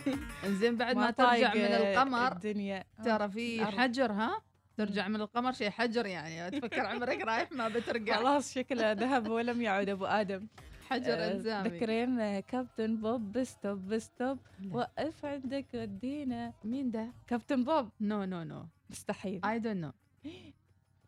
[0.61, 2.85] زين بعد ما ترجع من القمر الدنيا.
[3.05, 3.65] ترى في.
[3.67, 4.41] حجر ها؟
[4.77, 8.17] ترجع من القمر شيء حجر يعني تفكر عمرك رايح ما بترجع.
[8.21, 10.47] خلاص شكله ذهب ولم يعد أبو آدم.
[10.89, 14.77] حجر آه، الزامي ذكرين آه، كابتن بوب stop stop لا.
[14.77, 16.53] وقف عندك ودينا.
[16.65, 17.89] مين ده؟ كابتن بوب.
[18.01, 19.41] no no no مستحيل.
[19.45, 19.93] I don't know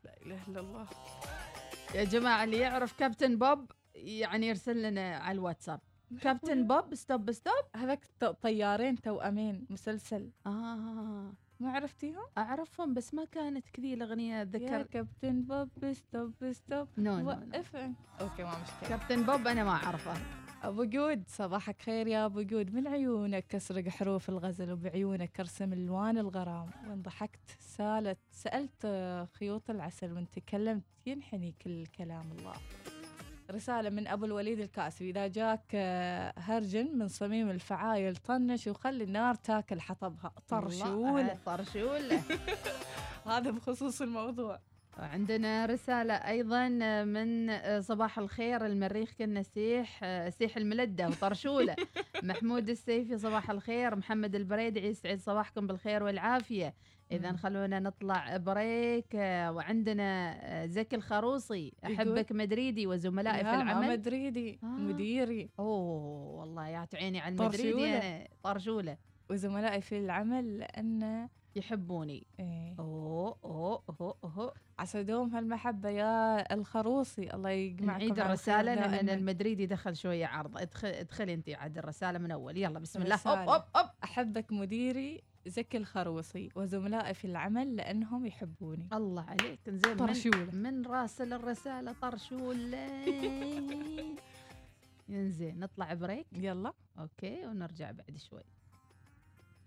[0.04, 0.86] لا إله إلا الله.
[1.96, 5.80] يا جماعة اللي يعرف كابتن بوب يعني يرسل لنا على الواتساب.
[6.20, 8.04] كابتن بوب stop stop هذاك
[8.42, 10.30] طيارين توأمين مسلسل.
[10.46, 11.32] آه.
[11.60, 17.18] ما عرفتيهم؟ أعرفهم بس ما كانت كذي الأغنية يا اتذكر كابتن بوب stop stop no
[17.18, 17.28] no.
[17.28, 18.88] وقف عن- okay ما مشكلة.
[18.88, 20.14] كابتن بوب أنا ما أعرفه.
[20.62, 22.74] أبو جود صباحك خير يا أبو جود.
[22.74, 29.70] من عيونك اسرق حروف الغزل وبعيونك ارسم ألوان الغرام؟ وإن ضحكت سالت سألت آه، خيوط
[29.70, 32.52] العسل وان تكلمت ينحني كل كلام الله.
[33.50, 35.10] رسالة من أبو الوليد الكاسبي.
[35.10, 40.32] إذا جاك آه، هرجن من صميم الفعايل طنش وخلي النار تاكل حطبها.
[40.48, 42.12] طرشول الله، طرشول
[43.26, 44.58] هذا بخصوص الموضوع.
[44.96, 46.68] عندنا رسالة أيضا
[47.04, 51.76] من صباح الخير المريخ كنا سيح سيح الملدة وطرشولة
[52.22, 56.74] محمود السيفي صباح الخير محمد البريدعي يسعد صباحكم بالخير والعافية
[57.12, 57.36] إذا.
[57.36, 59.14] خلونا نطلع break
[59.54, 64.66] وعندنا زكي الخروصي أحبك مدريدي وزملائي في العمل مدريدي آه.
[64.66, 67.98] مديري أوه والله يا عيني على المدريدي طرشولة.
[67.98, 68.96] أنا طرشولة
[69.30, 72.26] وزملائي في العمل لأن يحبوني.
[72.40, 72.74] إيه.
[72.78, 74.52] أوه أوه أوه أوه.
[74.78, 77.34] عسى دوم هالمحبة يا الخروصي.
[77.34, 79.08] الله يجمعكم نعيد الرسالة لأن.
[79.08, 80.58] المدريدي دخل شوية عرض.
[80.58, 82.56] ادخل ادخلي أنت عاد الرسالة من أول.
[82.56, 83.16] يلا بسم الله.
[83.26, 88.88] هوب هوب هوب أحبك مديري زكي الخروصي وزملائي في العمل لأنهم يحبوني.
[88.92, 89.60] الله عليك.
[89.68, 90.50] زين من, طرشولة.
[90.54, 92.74] من راسل الرسالة طرشول
[95.08, 96.26] ينزين نطلع break.
[96.32, 96.72] يلا.
[96.98, 98.42] okay ونرجع بعد شوي.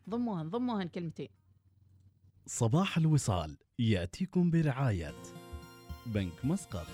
[0.10, 1.30] ضموهن ضموهن كلمتين.
[2.48, 5.16] صباح الوصال يأتيكم برعاية
[6.06, 6.88] بنك مسقط.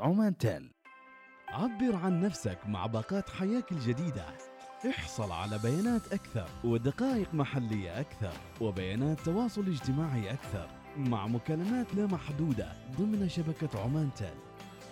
[0.00, 0.72] عمان تيل.
[1.48, 4.26] عبر عن نفسك مع باقات حياك الجديدة.
[4.90, 12.72] احصل على بيانات أكثر ودقائق محلية أكثر وبيانات تواصل اجتماعي أكثر مع مكالمات لا محدودة
[12.98, 14.34] ضمن شبكة عمان تيل.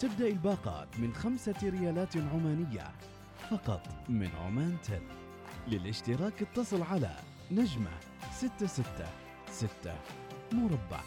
[0.01, 2.93] تبدأ الباقات من خمسة ريالات عمانية
[3.51, 5.03] فقط من عمان تيل.
[5.69, 7.16] للاشتراك اتصل على
[7.53, 7.91] نجمة
[8.33, 9.09] ستة ستة
[9.51, 9.95] ستة
[10.53, 11.01] مربع.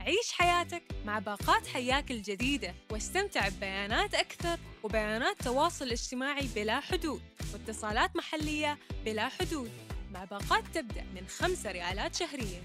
[0.00, 7.22] عيش حياتك مع باقات حياك الجديدة واستمتع ببيانات أكثر وبيانات تواصل اجتماعي بلا حدود.
[7.54, 9.70] واتصالات محلية بلا حدود
[10.10, 12.62] مع باقات تبدأ من خمسة ريالات شهرياً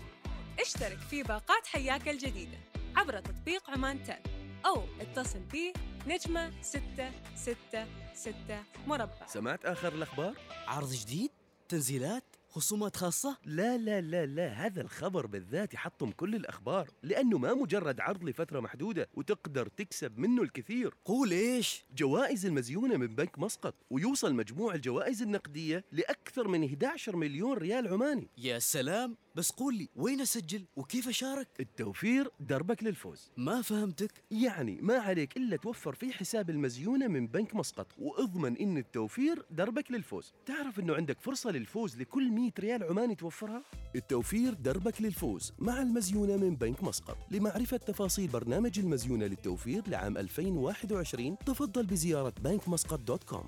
[0.60, 2.58] اشترك في باقات حياك الجديدة
[2.96, 4.20] عبر تطبيق عمان تل
[4.66, 5.74] أو اتصل بي
[6.08, 10.34] نجمة ستة ستة ستة مربع سمعت آخر الأخبار؟
[10.68, 11.32] عرض جديد؟
[11.70, 12.24] تنزيلات؟
[12.54, 18.00] خصومات خاصة؟ لا لا لا لا هذا الخبر بالذات يحطم كل الأخبار لأنه ما مجرد
[18.00, 24.36] عرض لفترة محدودة وتقدر تكسب منه الكثير قول إيش؟ جوائز المزيونة من بنك مسقط ويوصل
[24.36, 30.22] مجموع الجوائز النقدية لأكثر من 11 مليون ريال عماني يا سلام بس قول لي وين
[30.22, 33.32] أسجل؟ وكيف أشارك؟ التوفير دربك للفوز.
[33.38, 34.24] ما فهمتك.
[34.32, 39.92] يعني ما عليك إلا توفر في حساب المزيونة من بنك مسقط وأضمن إن التوفير دربك
[39.92, 40.34] للفوز.
[40.46, 43.64] تعرف إنه عندك فرصة للفوز لكل 100 ريال عماني توفرها؟
[43.96, 47.18] التوفير دربك للفوز مع المزيونة من بنك مسقط.
[47.32, 53.44] لمعرفة تفاصيل برنامج المزيونة للتوفير لعام 2021 تفضل بزيارة بنك مسقط dot com.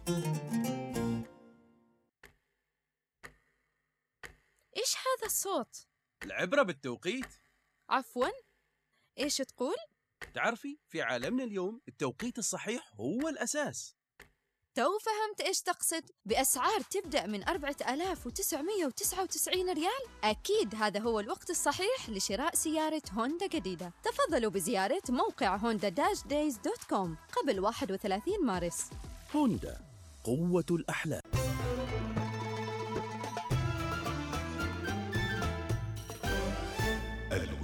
[4.77, 5.87] إيش هذا الصوت؟
[6.23, 7.25] العبرة بالتوقيت
[7.89, 8.29] عفواً؟
[9.19, 9.75] إيش تقول؟
[10.33, 13.95] تعرفي في عالمنا اليوم التوقيت الصحيح هو الأساس
[14.75, 22.55] تو فهمت إيش تقصد؟ بأسعار تبدأ من 4999 ريال؟ أكيد هذا هو الوقت الصحيح لشراء
[22.55, 28.89] سيارة هوندا جديدة تفضلوا بزيارة موقع هوندا dash days dot com قبل 31 مارس
[29.35, 29.77] هوندا
[30.23, 31.21] قوة الأحلام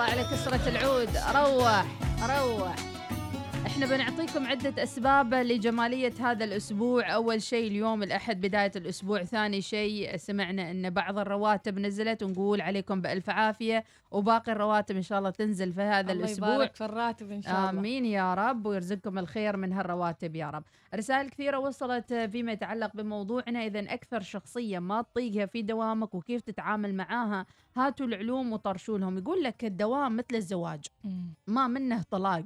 [0.00, 1.16] الله على كسرة العود.
[1.16, 1.84] روح
[2.22, 2.74] روح.
[3.66, 3.86] إحنا
[4.34, 7.14] بنعطيكم عدة أسباب لجمالية هذا الأسبوع.
[7.14, 13.00] أول شيء اليوم الأحد بداية الأسبوع ثاني شيء سمعنا أن بعض الرواتب نزلت ونقول عليكم
[13.00, 16.54] بألف عافية وباقي الرواتب إن شاء الله تنزل في هذا الله الأسبوع.
[16.54, 17.70] يبارك في الراتب إن شاء الله.
[17.70, 20.64] آمين يا رب ويرزقكم الخير من هالرواتب يا رب.
[20.94, 23.66] رسائل كثيرة وصلت فيما يتعلق بموضوعنا.
[23.66, 29.18] إذا أكثر شخصية ما تطيقها في دوامك وكيف تتعامل معاها هاتوا العلوم وطرشوا لهم.
[29.18, 30.84] يقول لك الدوام مثل الزواج.
[31.46, 32.44] ما منه طلاق.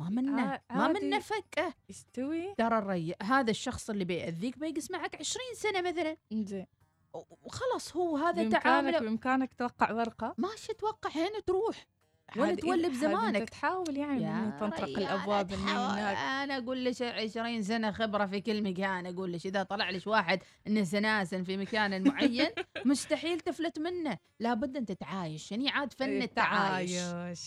[0.00, 0.88] ما منه ع- ما.
[0.88, 1.74] منه فكة.
[1.88, 2.54] يستوي.
[2.54, 6.16] ترى الري هذا الشخص اللي بيأذيك بيجلس معك 20 سنة مثلا.
[6.32, 6.66] زين
[7.42, 8.98] وخلاص هو هذا تعامله.
[8.98, 10.34] بإمكانك توقع ورقة.
[10.38, 11.86] ماشي توقع هنا تروح.
[12.36, 15.58] ولا إيه- بزمانك أنت تحاول يعني تنطرق ريال الأبواب من.
[15.58, 16.16] هناك.
[16.16, 19.06] أنا أقول لك 20 سنة خبرة في كل مكان.
[19.06, 22.46] أقول لك إذا طلع لك واحد إنه سناسن في مكان معين
[22.84, 24.18] مستحيل تفلت منه.
[24.40, 25.52] لابد أن تتعايش.
[25.52, 26.90] يعني عاد فن التعايش.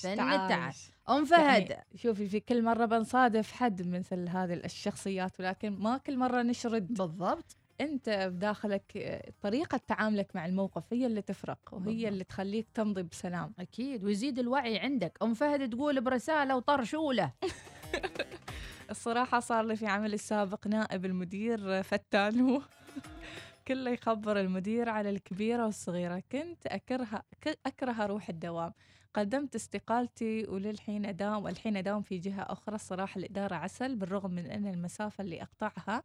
[0.03, 0.91] فن التعايش.
[1.09, 1.69] أم فهد.
[1.69, 6.87] يعني شوفي في كل مرة بنصادف حد مثل هذه الشخصيات ولكن ما كل مرة نشرد.
[6.87, 7.57] بالضبط.
[7.81, 12.07] أنت بداخلك طريقة تعاملك مع الموقف هي اللي تفرق وهي بالضبط.
[12.07, 13.53] اللي تخليك تمضي بسلام.
[13.59, 15.17] أكيد ويزيد الوعي عندك.
[15.21, 17.31] أم فهد تقول برسالة وطرشولة.
[18.91, 22.61] الصراحة صار لي في عملي السابق نائب المدير فتان
[23.67, 26.23] كله يخبر المدير على الكبيرة والصغيرة.
[26.31, 28.73] كنت أكره ك- أكره أروح الدوام.
[29.13, 32.75] قدمت استقالتي وللحين أداوم والحين أداوم في جهة أخرى.
[32.75, 36.03] الصراحة الإدارة عسل بالرغم من أن المسافة اللي أقطعها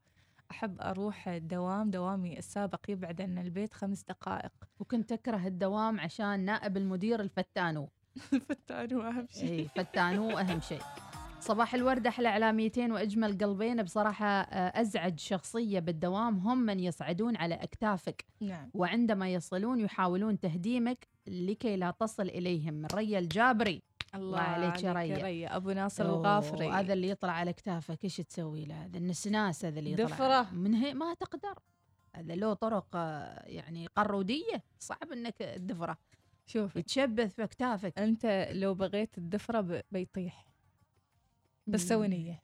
[0.50, 4.52] أحب أروح الدوام دوامي السابق يبعد عن البيت خمس دقائق.
[4.80, 7.88] وكنت تكره الدوام عشان نائب المدير الفتانو.
[8.48, 9.50] فتانو أهم شيء.
[9.50, 10.82] إي فتانو أهم شيء.
[11.40, 16.38] صباح الورد أحلى اعلاميتين وأجمل قلبين بصراحة آه، أزعج شخصية بالدوام.
[16.38, 18.24] هم من يصعدون على أكتافك.
[18.40, 18.70] نعم.
[18.74, 22.74] وعندما يصلون يحاولون تهديمك لكي لا تصل إليهم.
[22.74, 23.82] من ريا الجابري.
[24.14, 25.24] الله عليك يا عليك يا ريا.
[25.24, 25.56] ريا.
[25.56, 26.68] أبو ناصر الغافري.
[26.70, 30.06] هذا اللي يطلع على اكتافك إيش تسوي له؟ هذا النسناس هذا اللي يطلع.
[30.06, 30.54] دفرة.
[30.54, 31.58] من هي؟ ما تقدر.
[32.14, 35.98] هذا له طرق آه، يعني قرودية صعب إنك الدفرة.
[36.46, 40.48] شوف يتشبث في اكتافك أنت لو بغيت الدفرة ب- بيطيح.
[41.66, 42.42] بس سوي نية.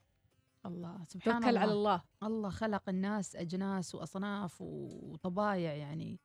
[0.67, 2.03] الله سبحان توكل على الله.
[2.23, 6.21] الله خلق الناس أجناس وأصناف وطبايع يعني.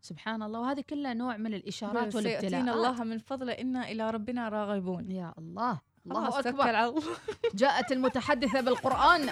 [0.00, 2.76] سبحان الله وهذه كلها نوع من الإشارات سيأتينا والابتلاءات.
[2.76, 5.10] الله من فضله إنا إلى ربنا راغبون.
[5.10, 5.80] يا الله.
[6.06, 7.00] الله أكبر.
[7.62, 9.28] جاءت المتحدثة بالقرآن.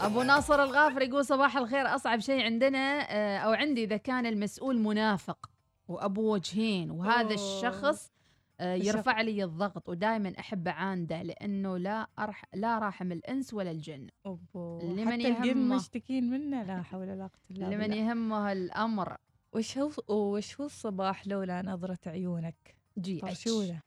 [0.00, 1.94] أبو ناصر الغافر يقول صباح الخير.
[1.94, 5.50] أصعب شيء عندنا آه، أو عندي إذا كان المسؤول منافق
[5.88, 7.34] وأبو وجهين وهذا أوه.
[7.34, 8.12] الشخص
[8.60, 8.74] آه،.
[8.74, 14.08] يرفع لي الضغط ودائما أحب أعانده لأنه لا أرح لا راحم الإنس ولا الجن.
[14.26, 14.78] أوبو.
[14.82, 17.96] لمن حتى يهمه؟ مشتكين منه لا حول ولا إلا لمن بالله.
[17.96, 19.16] يهمه الأمر.
[19.58, 23.80] وش هو وش هو الصباح لولا نظرة عيونك؟ جي طرشولة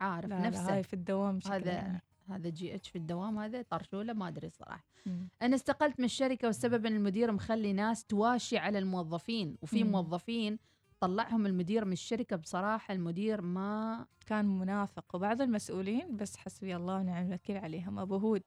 [0.00, 0.74] عارف لا لا نفسه.
[0.74, 2.02] هاي في الدوام هذا يعني.
[2.30, 4.84] هذا GHV الدوام هذا طرشوله ما أدري صراحة.
[5.06, 5.28] مم.
[5.42, 9.90] أنا استقلت من الشركة والسبب إن المدير مخلي ناس تواشي على الموظفين وفي مم.
[9.90, 10.58] موظفين
[11.00, 12.36] طلعهم المدير من الشركة.
[12.36, 15.14] بصراحة المدير ما كان منافق.
[15.14, 18.42] وبعض المسؤولين بس حسبي الله ونعم الوكيل عليهم أبو هود.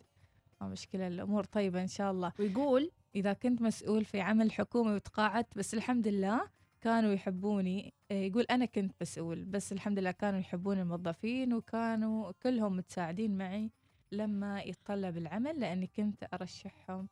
[0.61, 2.31] ما مشكلة الأمور طيبة إن شاء الله.
[2.39, 7.93] ويقول إذا كنت مسؤول في عمل حكومي وتقاعدت بس الحمد لله كانوا يحبوني.
[8.11, 13.71] إيه، يقول أنا كنت مسؤول بس الحمد لله كانوا يحبون الموظفين وكانوا كلهم متساعدين معي
[14.11, 17.07] لما يتطلب العمل لأني كنت أرشحهم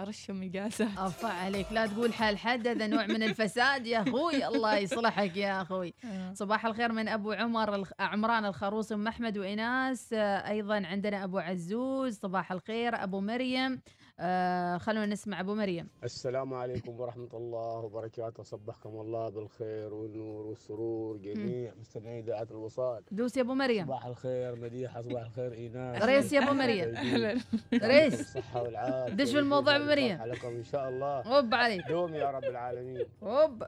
[0.00, 1.72] أرشهم إجازات أفا عليك.
[1.72, 3.86] لا تقول حال حد هذا نوع من الفساد.
[3.86, 5.94] يا أخوي الله يصلحك يا أخوي.
[6.04, 6.34] آه.
[6.34, 10.12] صباح الخير من أبو عمر عمران الخروص أم أحمد وإناس.
[10.12, 12.18] آه، أيضا عندنا أبو عزوز.
[12.18, 13.02] صباح الخير.
[13.02, 13.80] أبو مريم.
[14.24, 15.88] آه خلونا نسمع أبو مريم.
[16.04, 18.42] السلام عليكم ورحمة الله وبركاته.
[18.42, 21.72] صبحكم الله بالخير والنور والسرور جميع.
[21.80, 23.02] مستمعي إذاعة الوصال.
[23.10, 23.86] دوس يا أبو مريم.
[23.86, 26.02] صباح الخير مديحة صباح الخير إيناس.
[26.08, 26.94] ريس يا أبو مريم.
[27.92, 28.20] ريس.
[28.20, 29.14] الصحة والعافية.
[29.14, 30.20] دش في الموضوع أبو مريم.
[30.20, 31.20] عليكم إن شاء الله.
[31.20, 31.88] هوب عليك.
[31.88, 33.06] دوم يا رب العالمين.
[33.22, 33.62] هوب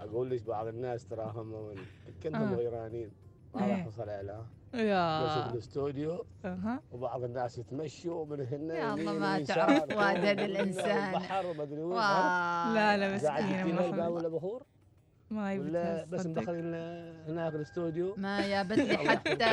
[0.00, 1.74] أقول لك بعض الناس تراهم
[2.22, 2.54] كلهم آه.
[2.54, 3.10] غيرانين.
[3.54, 3.70] ما إيه.
[3.70, 5.46] راح أوصل عليها يا.
[5.50, 6.80] بالاستوديو أها.
[6.92, 11.14] وبعض الناس يتمشوا من هنا يا الله ما تعرف ومن واد هذا هنا الإنسان.
[11.14, 11.96] والبحر ومدري وين.
[12.74, 14.62] لا لا مسكين ولا بخور
[15.30, 16.40] ما ولا بس تصدق.
[16.42, 16.74] مدخلين
[17.28, 18.14] هناك الاستوديو.
[18.16, 19.44] ما جابت لي حتى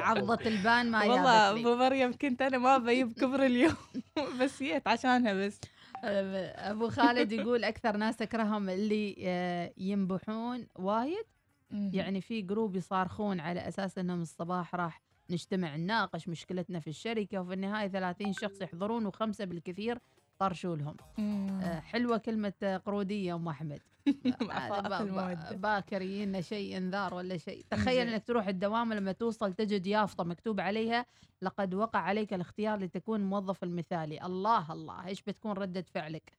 [0.00, 1.16] عضة البان ما والله
[1.52, 3.74] جابت لي ابو مريم كنت أنا ما بجيب كبر اليوم.
[4.40, 5.60] بس جيت عشانها بس.
[6.04, 11.24] أبو خالد يقول أكثر ناس أكرههم اللي آه، ينبحون وايد.
[11.70, 17.52] يعني في جروب يصارخون على أساس إنهم الصباح راح نجتمع نناقش مشكلتنا في الشركة وفي
[17.52, 19.98] النهاية 30 شخص يحضرون وخمسة بالكثير
[20.38, 20.96] طرشوا لهم.
[21.18, 23.80] آه، حلوة كلمة قرودية أم أحمد.
[24.26, 25.56] هذا أفاق با- با- المودة.
[25.56, 27.64] باكر يجينا شيء إنذار ولا شيء.
[27.70, 28.08] تخيل.
[28.08, 31.06] إنك تروح الدوام لما توصل تجد يافطة مكتوب عليها
[31.42, 34.22] لقد وقع عليك الاختيار لتكون الموظف المثالي.
[34.22, 36.32] الله الله إيش بتكون ردة فعلك؟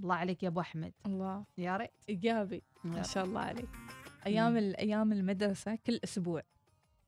[0.00, 0.92] الله عليك يا أبو أحمد.
[1.06, 1.44] الله.
[1.58, 1.90] يا ريت.
[2.08, 2.62] إيجابي.
[2.84, 3.02] ما.
[3.02, 3.68] شاء الله عليك.
[4.26, 6.42] أيام أيام المدرسة كل أسبوع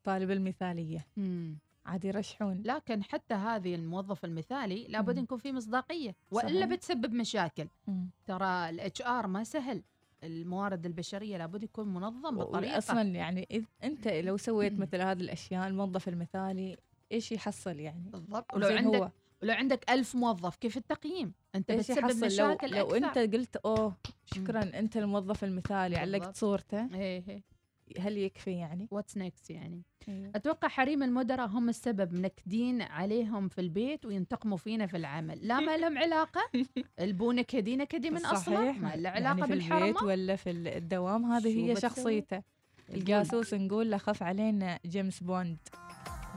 [0.05, 1.07] طالب المثالية.
[1.17, 1.59] مم.
[1.87, 2.63] عاد يرشحون.
[2.65, 5.23] لكن حتى هذه الموظف المثالي لابد مم.
[5.23, 6.67] يكون في مصداقية وإلا.
[6.67, 7.69] بتسبب مشاكل.
[7.87, 8.11] مم.
[8.27, 9.83] ترى ال HR ما سهل
[10.25, 12.79] الموارد البشرية لابد يكون منظم بطريقة.
[12.79, 16.77] أصلا يعني إذ أنت لو سويت مثل هذه الأشياء الموظف المثالي
[17.13, 18.55] إيش يحصل يعني؟ بالضبط.
[18.55, 19.11] ولو عندك هو.
[19.43, 23.22] ولو عندك ألف موظف كيف التقييم؟ أنت بتسبب لو, مشاكل لو أكثر.
[23.22, 23.97] انت قلت أوه
[24.34, 26.36] شكرا أنت الموظف المثالي علقت.
[26.36, 26.88] صورته.
[26.95, 27.43] إيه إيه.
[27.99, 30.32] هل يكفي يعني؟ what's next يعني؟ أيوة.
[30.34, 35.49] أتوقع حريم المدراء هم السبب منكدين عليهم في البيت وينتقموا فينا في العمل.
[35.49, 36.41] لا ما لهم علاقة.
[37.01, 40.05] البو نكدي نكدي من اصله ما له يعني علاقة في البيت بالحرمة.
[40.05, 42.43] ولا في الدوام هذه هي؟ شخصيته.
[42.95, 45.59] الجاسوس نقول له خف علينا جيمس بوند.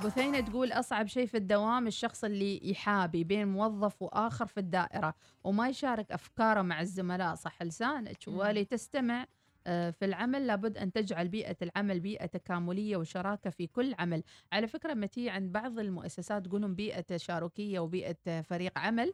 [0.06, 5.14] بثينة تقول أصعب شيء في الدوام الشخص اللي يحابي بين موظف وآخر في الدائرة
[5.44, 7.36] وما يشارك أفكاره مع الزملاء.
[7.36, 8.38] صح لسانك مم.
[8.38, 9.26] ولي تستمع
[9.68, 14.24] آه، في العمل لابد أن تجعل بيئة العمل بيئة تكاملية وشراكة في كل عمل.
[14.52, 19.14] على فكرة متي عند بعض المؤسسات يقولون بيئة تشاركية وبيئة فريق عمل.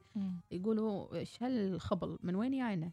[0.51, 2.91] يقولوا إيش هالخبل؟ من وين جاينا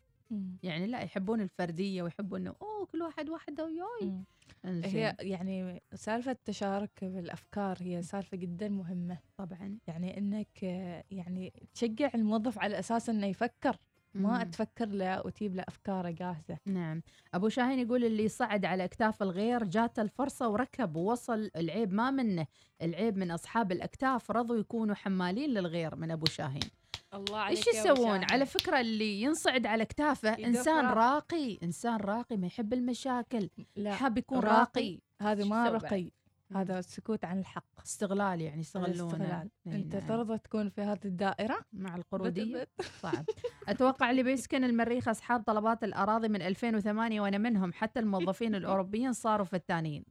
[0.63, 4.25] يعني لا يحبون الفردية ويحبون إنه أوه كل واحد واحدة وياي.
[4.65, 9.19] هي يعني سالفة التشارك بالأفكار هي سالفة جدا مهمة.
[9.37, 9.79] طبعا.
[9.87, 10.19] يعني
[10.65, 13.77] آه، يعني تشجع الموظف على أساس إنه يفكر
[14.15, 14.51] ما مم.
[14.51, 16.59] تفكر له وتجيب له أفكاره جاهزة.
[16.67, 17.03] نعم.
[17.35, 22.47] أبو شاهين يقول اللي صعد على أكتاف الغير جاته الفرصة وركب ووصل العيب ما منه.
[22.83, 26.71] العيب من أصحاب الأكتاف رضوا يكونوا حمالين للغير من أبو شاهين.
[27.15, 30.97] الله إيش يسوون؟ على فكرة اللي ينصعد على أكتافه يدق إنسان راقي.
[30.97, 35.01] راقي إنسان راقي ما يحب المشاكل لا حاب يكون راقي.
[35.23, 36.11] هذا شو ما؟ رقي.
[36.55, 37.65] هذا السكوت عن الحق.
[37.87, 38.93] استغلال يعني يستغلونه.
[39.07, 40.07] استغلال أنت نعم.
[40.09, 43.25] ترضى تكون في هذه الدائرة؟ مع القرودية؟ بت- صعب.
[43.69, 49.47] أتوقع اللي بيسكن المريخ أصحاب طلبات الأراضي من 2008 وأنا منهم حتى الموظفين الأوروبيين صاروا
[49.47, 50.05] فتانين.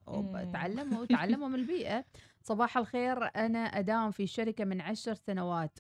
[0.53, 2.05] تعلموا تعلموا من البيئة.
[2.41, 5.79] صباح الخير أنا أداوم في شركة من عشر سنوات.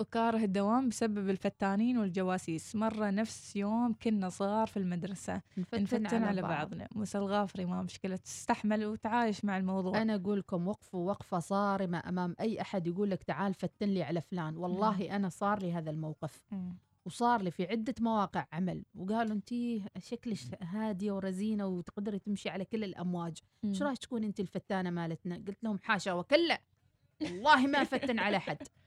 [0.00, 2.76] وكاره الدوام بسبب الفتانين والجواسيس.
[2.76, 6.50] مرة نفس يوم كنا صغار في المدرسة نفتن نفتن على على, بعض.
[6.50, 6.88] بعضنا.
[6.94, 10.02] موسى الغافري ما مشكلة تستحمل وتعايش مع الموضوع.
[10.02, 14.20] أنا أقول لكم وقفوا وقفه صارمة أمام أي أحد يقول لك تعال فتن لي على
[14.20, 14.56] فلان.
[14.56, 16.44] والله أنا صار لي هذا الموقف.
[16.50, 16.76] مم.
[17.06, 18.84] وصار لي في عدة مواقع عمل.
[18.94, 19.48] وقالوا انت
[19.98, 23.38] شكلك هادية ورزينة وتقدري تمشي على كل الأمواج.
[23.64, 23.82] إيش.
[23.82, 26.60] رايك تكون انت الفتانة مالتنا؟ قلت لهم حاشا وكلا
[27.22, 28.58] والله ما فتن على حد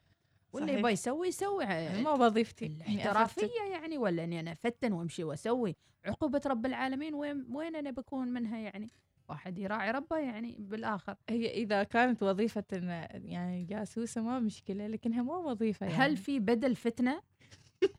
[0.62, 0.78] واللي.
[0.78, 1.64] يبغى يسوي يسوي
[2.02, 2.76] ما وظيفتي.
[2.88, 8.28] احترافيه يعني ولا إني أنا أفتن وأمشي وأسوي عقوبة رب العالمين وين وين أنا بكون
[8.28, 8.90] منها يعني
[9.28, 12.76] واحد يراعي ربه يعني بالآخر هي إذا كانت وظيفة إن-
[13.24, 15.98] يعني جاسوسة ما مشكلة لكنها مو وظيفة يعني.
[15.98, 17.20] هل في بدل فتنة؟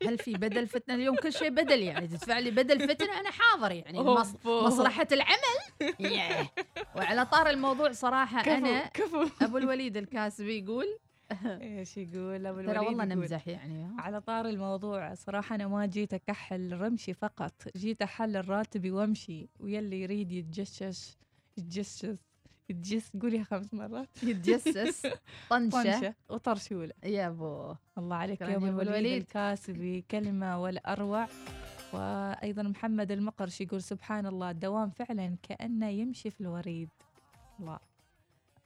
[0.06, 3.72] هل في بدل فتنة اليوم كل شيء بدل يعني تدفع لي بدل فتنة أنا حاضر
[3.72, 4.46] يعني مص...
[4.46, 6.46] مصلحة العمل.
[6.96, 10.86] وعلى طار الموضوع صراحة كفو أنا كفو أبو الوليد الكاسبي يقول
[11.62, 13.18] إيش يقول أبو ترى الوليد والله يقول.
[13.18, 13.88] نمزح يعني.
[13.98, 20.00] على طار الموضوع صراحة أنا ما جيت أكحل رمشي فقط جيت أحلل راتبي وأمشي ويلي
[20.02, 21.16] يريد يتجشش
[21.58, 22.06] يتجشش
[22.70, 24.22] يتجس قوليها خمس مرات.
[24.22, 25.06] يتجسس
[25.50, 25.70] طنشة.
[25.82, 26.92] طنشة وطرشولة.
[27.04, 29.22] يا ابو الله عليك يا أبو الوليد.
[29.22, 31.26] الكاسبي كلمة والأروع.
[31.92, 36.88] وأيضا محمد المقرش يقول سبحان الله الدوام فعلا كأنه يمشي في الوريد.
[37.60, 37.78] الله.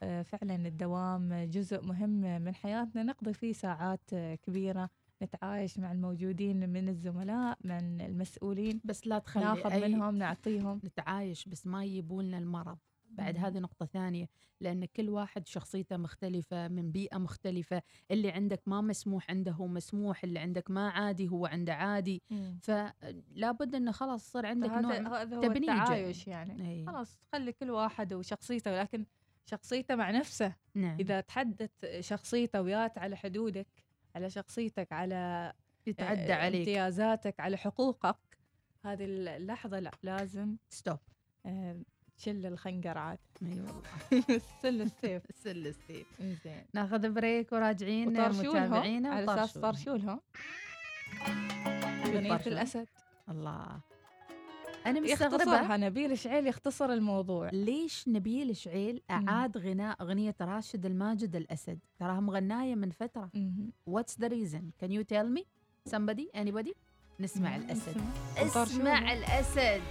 [0.02, 3.02] فعلا الدوام جزء مهم من حياتنا.
[3.02, 4.90] نقضي فيه ساعات كبيرة
[5.22, 10.80] نتعايش مع الموجودين من الزملاء من المسؤولين بس لا تخلي ناخذ منهم نعطيهم.
[10.84, 12.78] نتعايش بس ما يجيبوا لنا المرض.
[13.10, 13.36] بعد.
[13.36, 14.28] هذه نقطة ثانية
[14.60, 17.82] لأن كل واحد شخصيته مختلفة من بيئة مختلفة.
[18.10, 22.22] اللي عندك ما مسموح عنده هو مسموح اللي عندك ما عادي هو عنده عادي.
[22.30, 22.58] مم.
[22.62, 26.70] فلا بد أنه خلاص صار عندك نوع هذا هو التعايش يعني.
[26.70, 26.86] أي.
[26.86, 29.06] خلاص خلي كل واحد وشخصيته ولكن
[29.44, 30.52] شخصيته مع نفسه.
[30.74, 30.96] نعم.
[31.00, 33.66] إذا تحدت شخصيته ويات على حدودك
[34.16, 35.52] على شخصيتك على
[35.86, 36.58] يتعدى آه، عليك.
[36.58, 38.16] امتيازاتك على حقوقك
[38.84, 40.98] هذه اللحظة لا لازم stop
[41.46, 41.82] آه،
[42.18, 43.82] تشل الخنجر عاد أي والله.
[44.62, 45.22] سل السيف.
[45.44, 46.22] سل السيف.
[46.22, 49.58] زين ناخذ break وراجعين متابعينا على أساس.
[49.58, 50.20] طرشولهم.
[52.06, 52.36] اغنية.
[52.36, 52.88] الأسد.
[53.28, 53.80] الله.
[54.86, 55.36] أنا مستغربة.
[55.36, 57.50] يختصرها نبيل شعيل يختصر الموضوع.
[57.52, 63.30] ليش نبيل شعيل أعاد غناء أغنية راشد الماجد الأسد؟ تراها مغناية من فترة.
[63.34, 63.72] مهم.
[63.90, 64.72] What's the reason?
[64.82, 65.42] Can you tell me?
[65.88, 66.26] Somebody?
[66.34, 66.72] Anybody?
[67.20, 68.02] نسمع نسمع.
[68.36, 69.82] اسمع الأسد.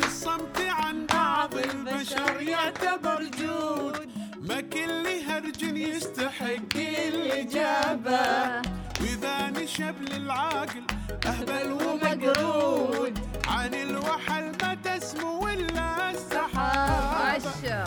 [0.00, 4.10] الصمت عن بعض البشر يعتبر جود.
[4.40, 8.62] ما كل هرج يستحق الإجابة.
[9.00, 10.82] وإذا نشب للعاقل
[11.26, 17.84] أهبل ومقعود عن الوحل ما تسمو إلا السحابة عشا.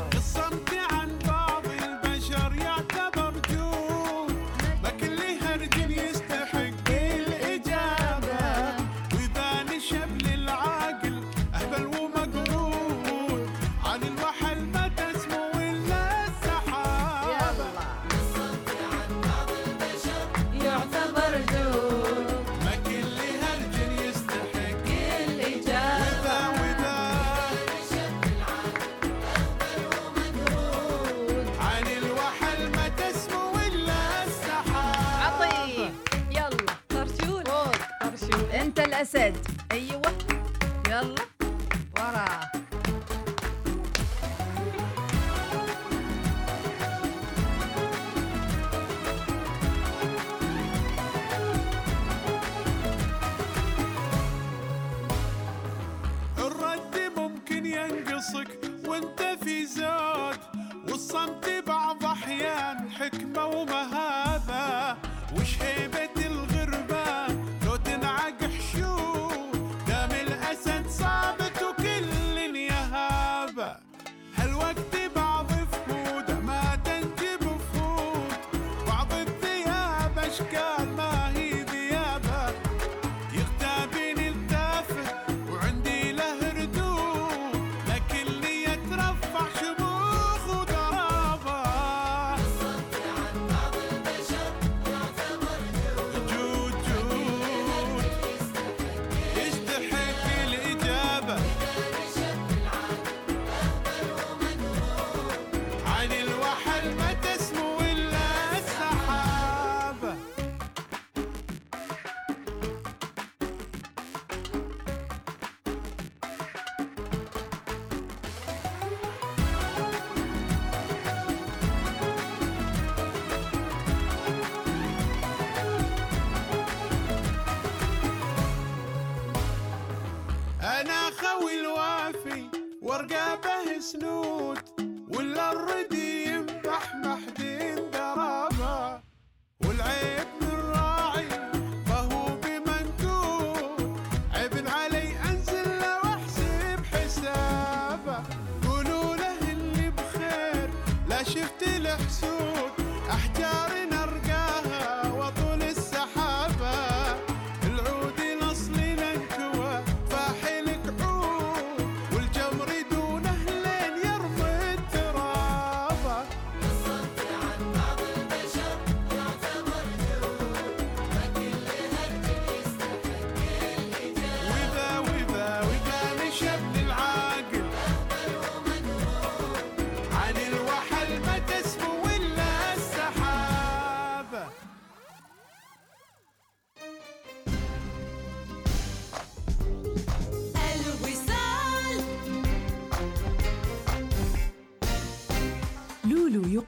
[39.15, 39.37] الأسد
[39.71, 40.01] أيوة.
[40.87, 41.32] يلا.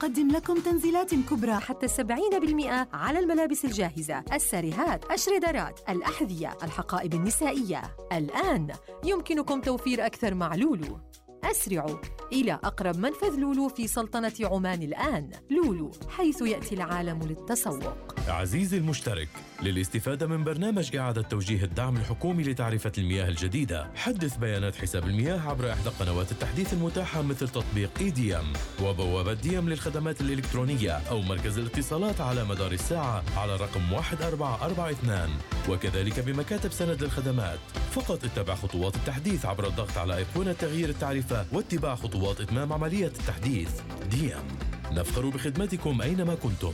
[0.05, 7.81] يقدم لكم تنزيلات كبرى حتى 70% على الملابس الجاهزة، الساريهات، الشريدرات، الأحذية، الحقائب النسائية.
[8.11, 8.67] الآن
[9.03, 10.99] يمكنكم توفير أكثر مع لولو.
[11.43, 11.97] أسرعوا
[12.31, 15.29] إلى أقرب منفذ لولو في سلطنة عمان الآن.
[15.51, 18.15] لولو حيث يأتي العالم للتسوق.
[18.27, 19.27] عزيزي المشترك
[19.63, 25.71] للاستفادة من برنامج إعادة توجيه الدعم الحكومي لتعرفة المياه الجديدة حدث بيانات حساب المياه عبر
[25.73, 32.45] إحدى قنوات التحديث المتاحة مثل تطبيق EDM وبوابة ديم للخدمات الإلكترونية أو مركز الاتصالات على
[32.45, 35.29] مدار الساعة على الرقم 1442
[35.69, 37.59] وكذلك بمكاتب سند الخدمات
[37.91, 43.81] فقط اتبع خطوات التحديث عبر الضغط على أيقونة تغيير التعرفة واتباع خطوات إتمام عملية التحديث
[44.09, 44.57] ديم
[44.91, 46.73] نفخر بخدمتكم أينما كنتم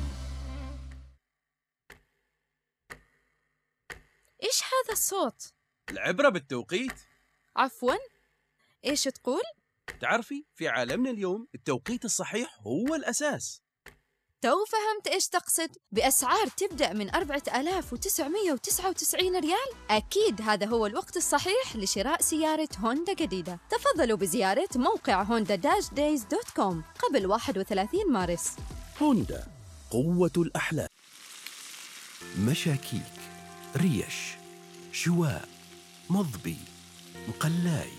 [4.44, 5.54] إيش هذا الصوت؟
[5.90, 7.00] العبرة بالتوقيت
[7.56, 7.96] عفواً؟
[8.86, 9.42] إيش تقول؟
[10.02, 13.62] تعرفي في عالمنا اليوم التوقيت الصحيح هو الأساس
[14.42, 22.22] تو فهمت إيش تقصد؟ بأسعار تبدأ من 4999 ريال؟ أكيد هذا هو الوقت الصحيح لشراء
[22.22, 23.60] سيارة هوندا جديدة.
[23.70, 28.52] تفضلوا بزيارة موقع Honda dash days dot com قبل 31 مارس.
[29.02, 29.48] هوندا
[29.92, 30.88] قوة الأحلام.
[32.40, 33.04] مشاكيك
[33.78, 34.16] ريش
[34.92, 35.50] شواء
[36.10, 36.58] مضبي
[37.28, 37.92] مقلاي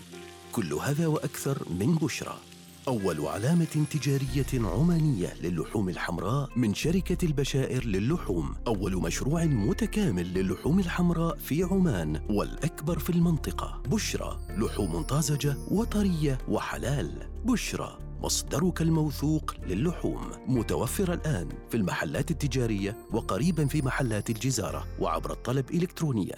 [0.51, 2.39] كل هذا وأكثر من بشرى.
[2.87, 8.55] أول علامة تجارية عمانية للحوم الحمراء من شركة البشائر للحوم.
[8.67, 13.81] أول مشروع متكامل للحوم الحمراء في عمان والأكبر في المنطقة.
[13.91, 17.11] بشرى لحوم طازجة وطرية وحلال.
[17.45, 20.31] بشرى مصدرك الموثوق للحوم.
[20.47, 26.37] متوفر الآن في المحلات التجارية وقريبا في محلات الجزارة وعبر الطلب إلكترونياً.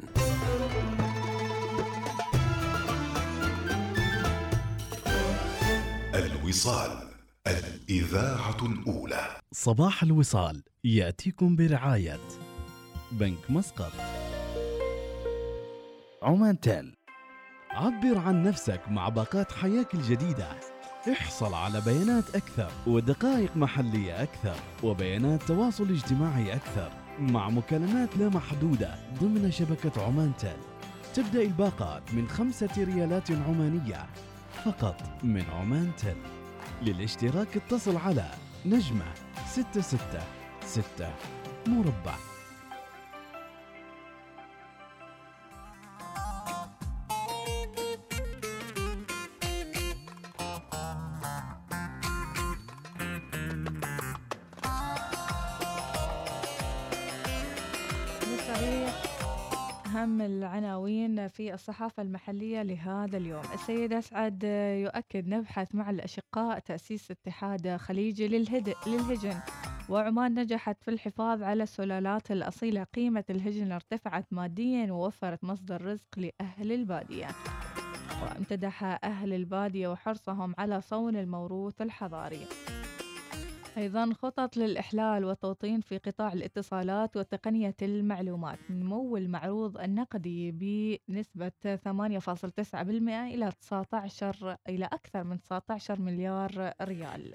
[6.46, 7.10] الوصال
[7.48, 9.40] الإذاعة الأولى.
[9.52, 12.20] صباح الوصال يأتيكم برعاية
[13.12, 13.92] بنك مسقط.
[16.24, 16.96] عمان تيل.
[17.72, 20.48] عبر عن نفسك مع باقات حياك الجديدة.
[21.12, 28.96] احصل على بيانات أكثر ودقائق محلية أكثر وبيانات تواصل اجتماعي أكثر مع مكالمات لا محدودة
[29.22, 30.58] ضمن شبكة عمان تيل.
[31.14, 34.06] تبدأ الباقات من خمسة ريالات عمانية
[34.66, 36.35] فقط من عمان تيل.
[36.82, 38.32] للاشتراك اتصل على
[38.66, 39.06] نجمة
[39.48, 40.24] ستة ستة
[40.66, 41.14] ستة
[41.68, 42.16] مربع.
[58.22, 59.15] بصريح
[59.96, 63.42] أهم العناوين في الصحافة المحلية لهذا اليوم.
[63.54, 64.44] السيد أسعد
[64.84, 68.28] يؤكد نبحث مع الأشقاء تأسيس اتحاد خليجي.
[68.28, 69.40] للهجن.
[69.90, 72.84] وعمان نجحت في الحفاظ على السلالات الأصيلة.
[72.84, 77.28] قيمة الهجن ارتفعت ماديا ووفرت مصدر رزق لأهل البادية.
[78.24, 82.46] وامتدح أهل البادية وحرصهم على صون الموروث الحضاري.
[83.78, 88.60] أيضا خطط للإحلال والتوطين في قطاع الاتصالات وتقنية المعلومات.
[88.70, 97.32] نمو المعروض النقدي بنسبة 8.9% إلى 19 إلى أكثر من 19 مليار ريال.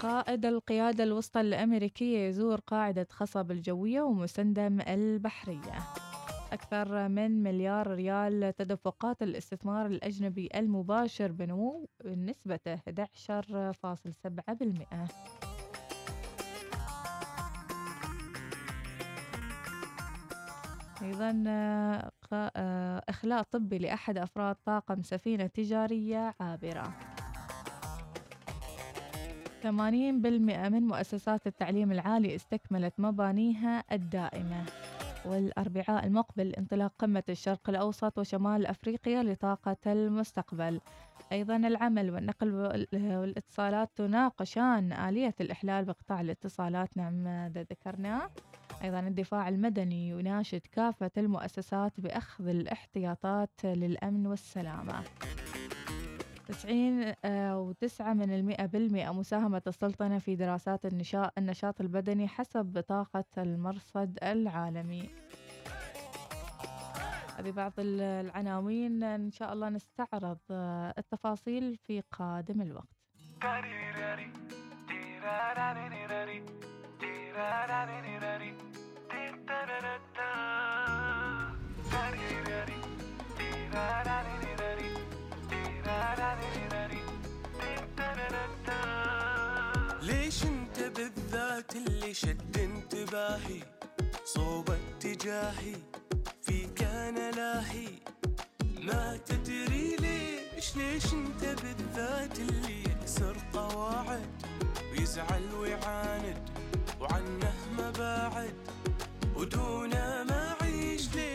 [0.00, 5.78] قائد القيادة الوسطى الأمريكية يزور قاعدة خصب الجوية ومسندم البحرية.
[6.54, 12.72] أكثر من مليار ريال تدفقات الاستثمار الأجنبي المباشر بنمو بنسبة 11.7%
[21.02, 21.42] أيضا
[23.08, 26.92] إخلاء طبي لأحد أفراد طاقم سفينة تجارية عابرة.
[29.62, 34.64] 80% من مؤسسات التعليم العالي استكملت مبانيها الدائمة.
[35.26, 40.80] والأربعاء المقبل انطلاق قمة الشرق الأوسط وشمال أفريقيا لطاقة المستقبل.
[41.32, 42.86] أيضا العمل والنقل وال-
[43.18, 48.30] والإتصالات تناقشان آلية الإحلال بقطاع الاتصالات نعم هذا ذكرناه
[48.82, 55.02] أيضا الدفاع المدني يناشد كافة المؤسسات بأخذ الاحتياطات للأمن والسلامة.
[56.48, 57.60] 90 آه،
[58.12, 65.10] من المئة بالمئة مساهمة السلطنة في دراسات النشاط, النشاط البدني حسب بطاقة المرصد العالمي.
[67.38, 69.02] هذه بعض ال- العناوين.
[69.02, 72.88] إن شاء الله نستعرض آه، التفاصيل في قادم الوقت.
[90.02, 93.60] ليش انت بالذات اللي شد انتباهي؟
[94.24, 95.74] صوب اتجاهي
[96.42, 97.88] فيك أنا لاهي.
[98.82, 104.26] ما تدري ليش ليش انت بالذات اللي يكسر قواعد؟
[104.92, 106.50] ويزعل ويعاند
[107.00, 108.54] وعنه ما باعد
[109.36, 111.33] ودونه ما عيش ليش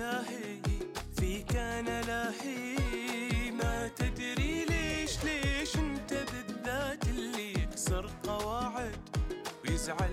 [0.00, 0.60] اتجاهي
[1.16, 8.96] فيك أنا لاهي ما تدري ليش ليش أنت بالذات اللي يكسر قواعد
[9.64, 10.10] ويزعل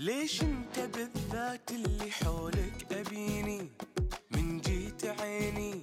[0.00, 3.70] ليش انت بالذات اللي حولك أبيني؟
[4.30, 5.82] من جيت عيني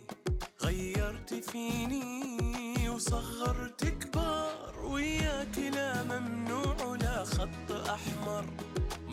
[0.62, 4.76] غيرت فيني وصغرت كبار.
[4.86, 8.46] وياك لا ممنوع ولا خط أحمر.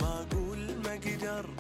[0.01, 1.51] ما أقول ما أقدر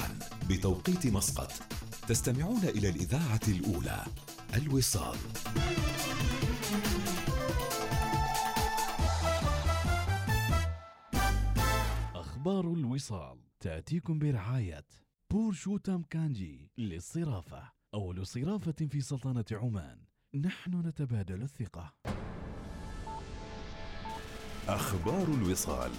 [0.00, 1.52] صباحا بتوقيت مسقط.
[2.08, 4.04] تستمعون إلى الإذاعة الأولى
[4.56, 5.18] الوصال.
[12.14, 14.86] أخبار الوصال تأتيكم برعاية
[15.30, 17.62] بورشوتام كانجي للصرافة.
[17.94, 19.98] أول صرافة في سلطنة عمان.
[20.34, 21.94] نحن نتبادل الثقة.
[24.68, 25.90] أخبار الوصال.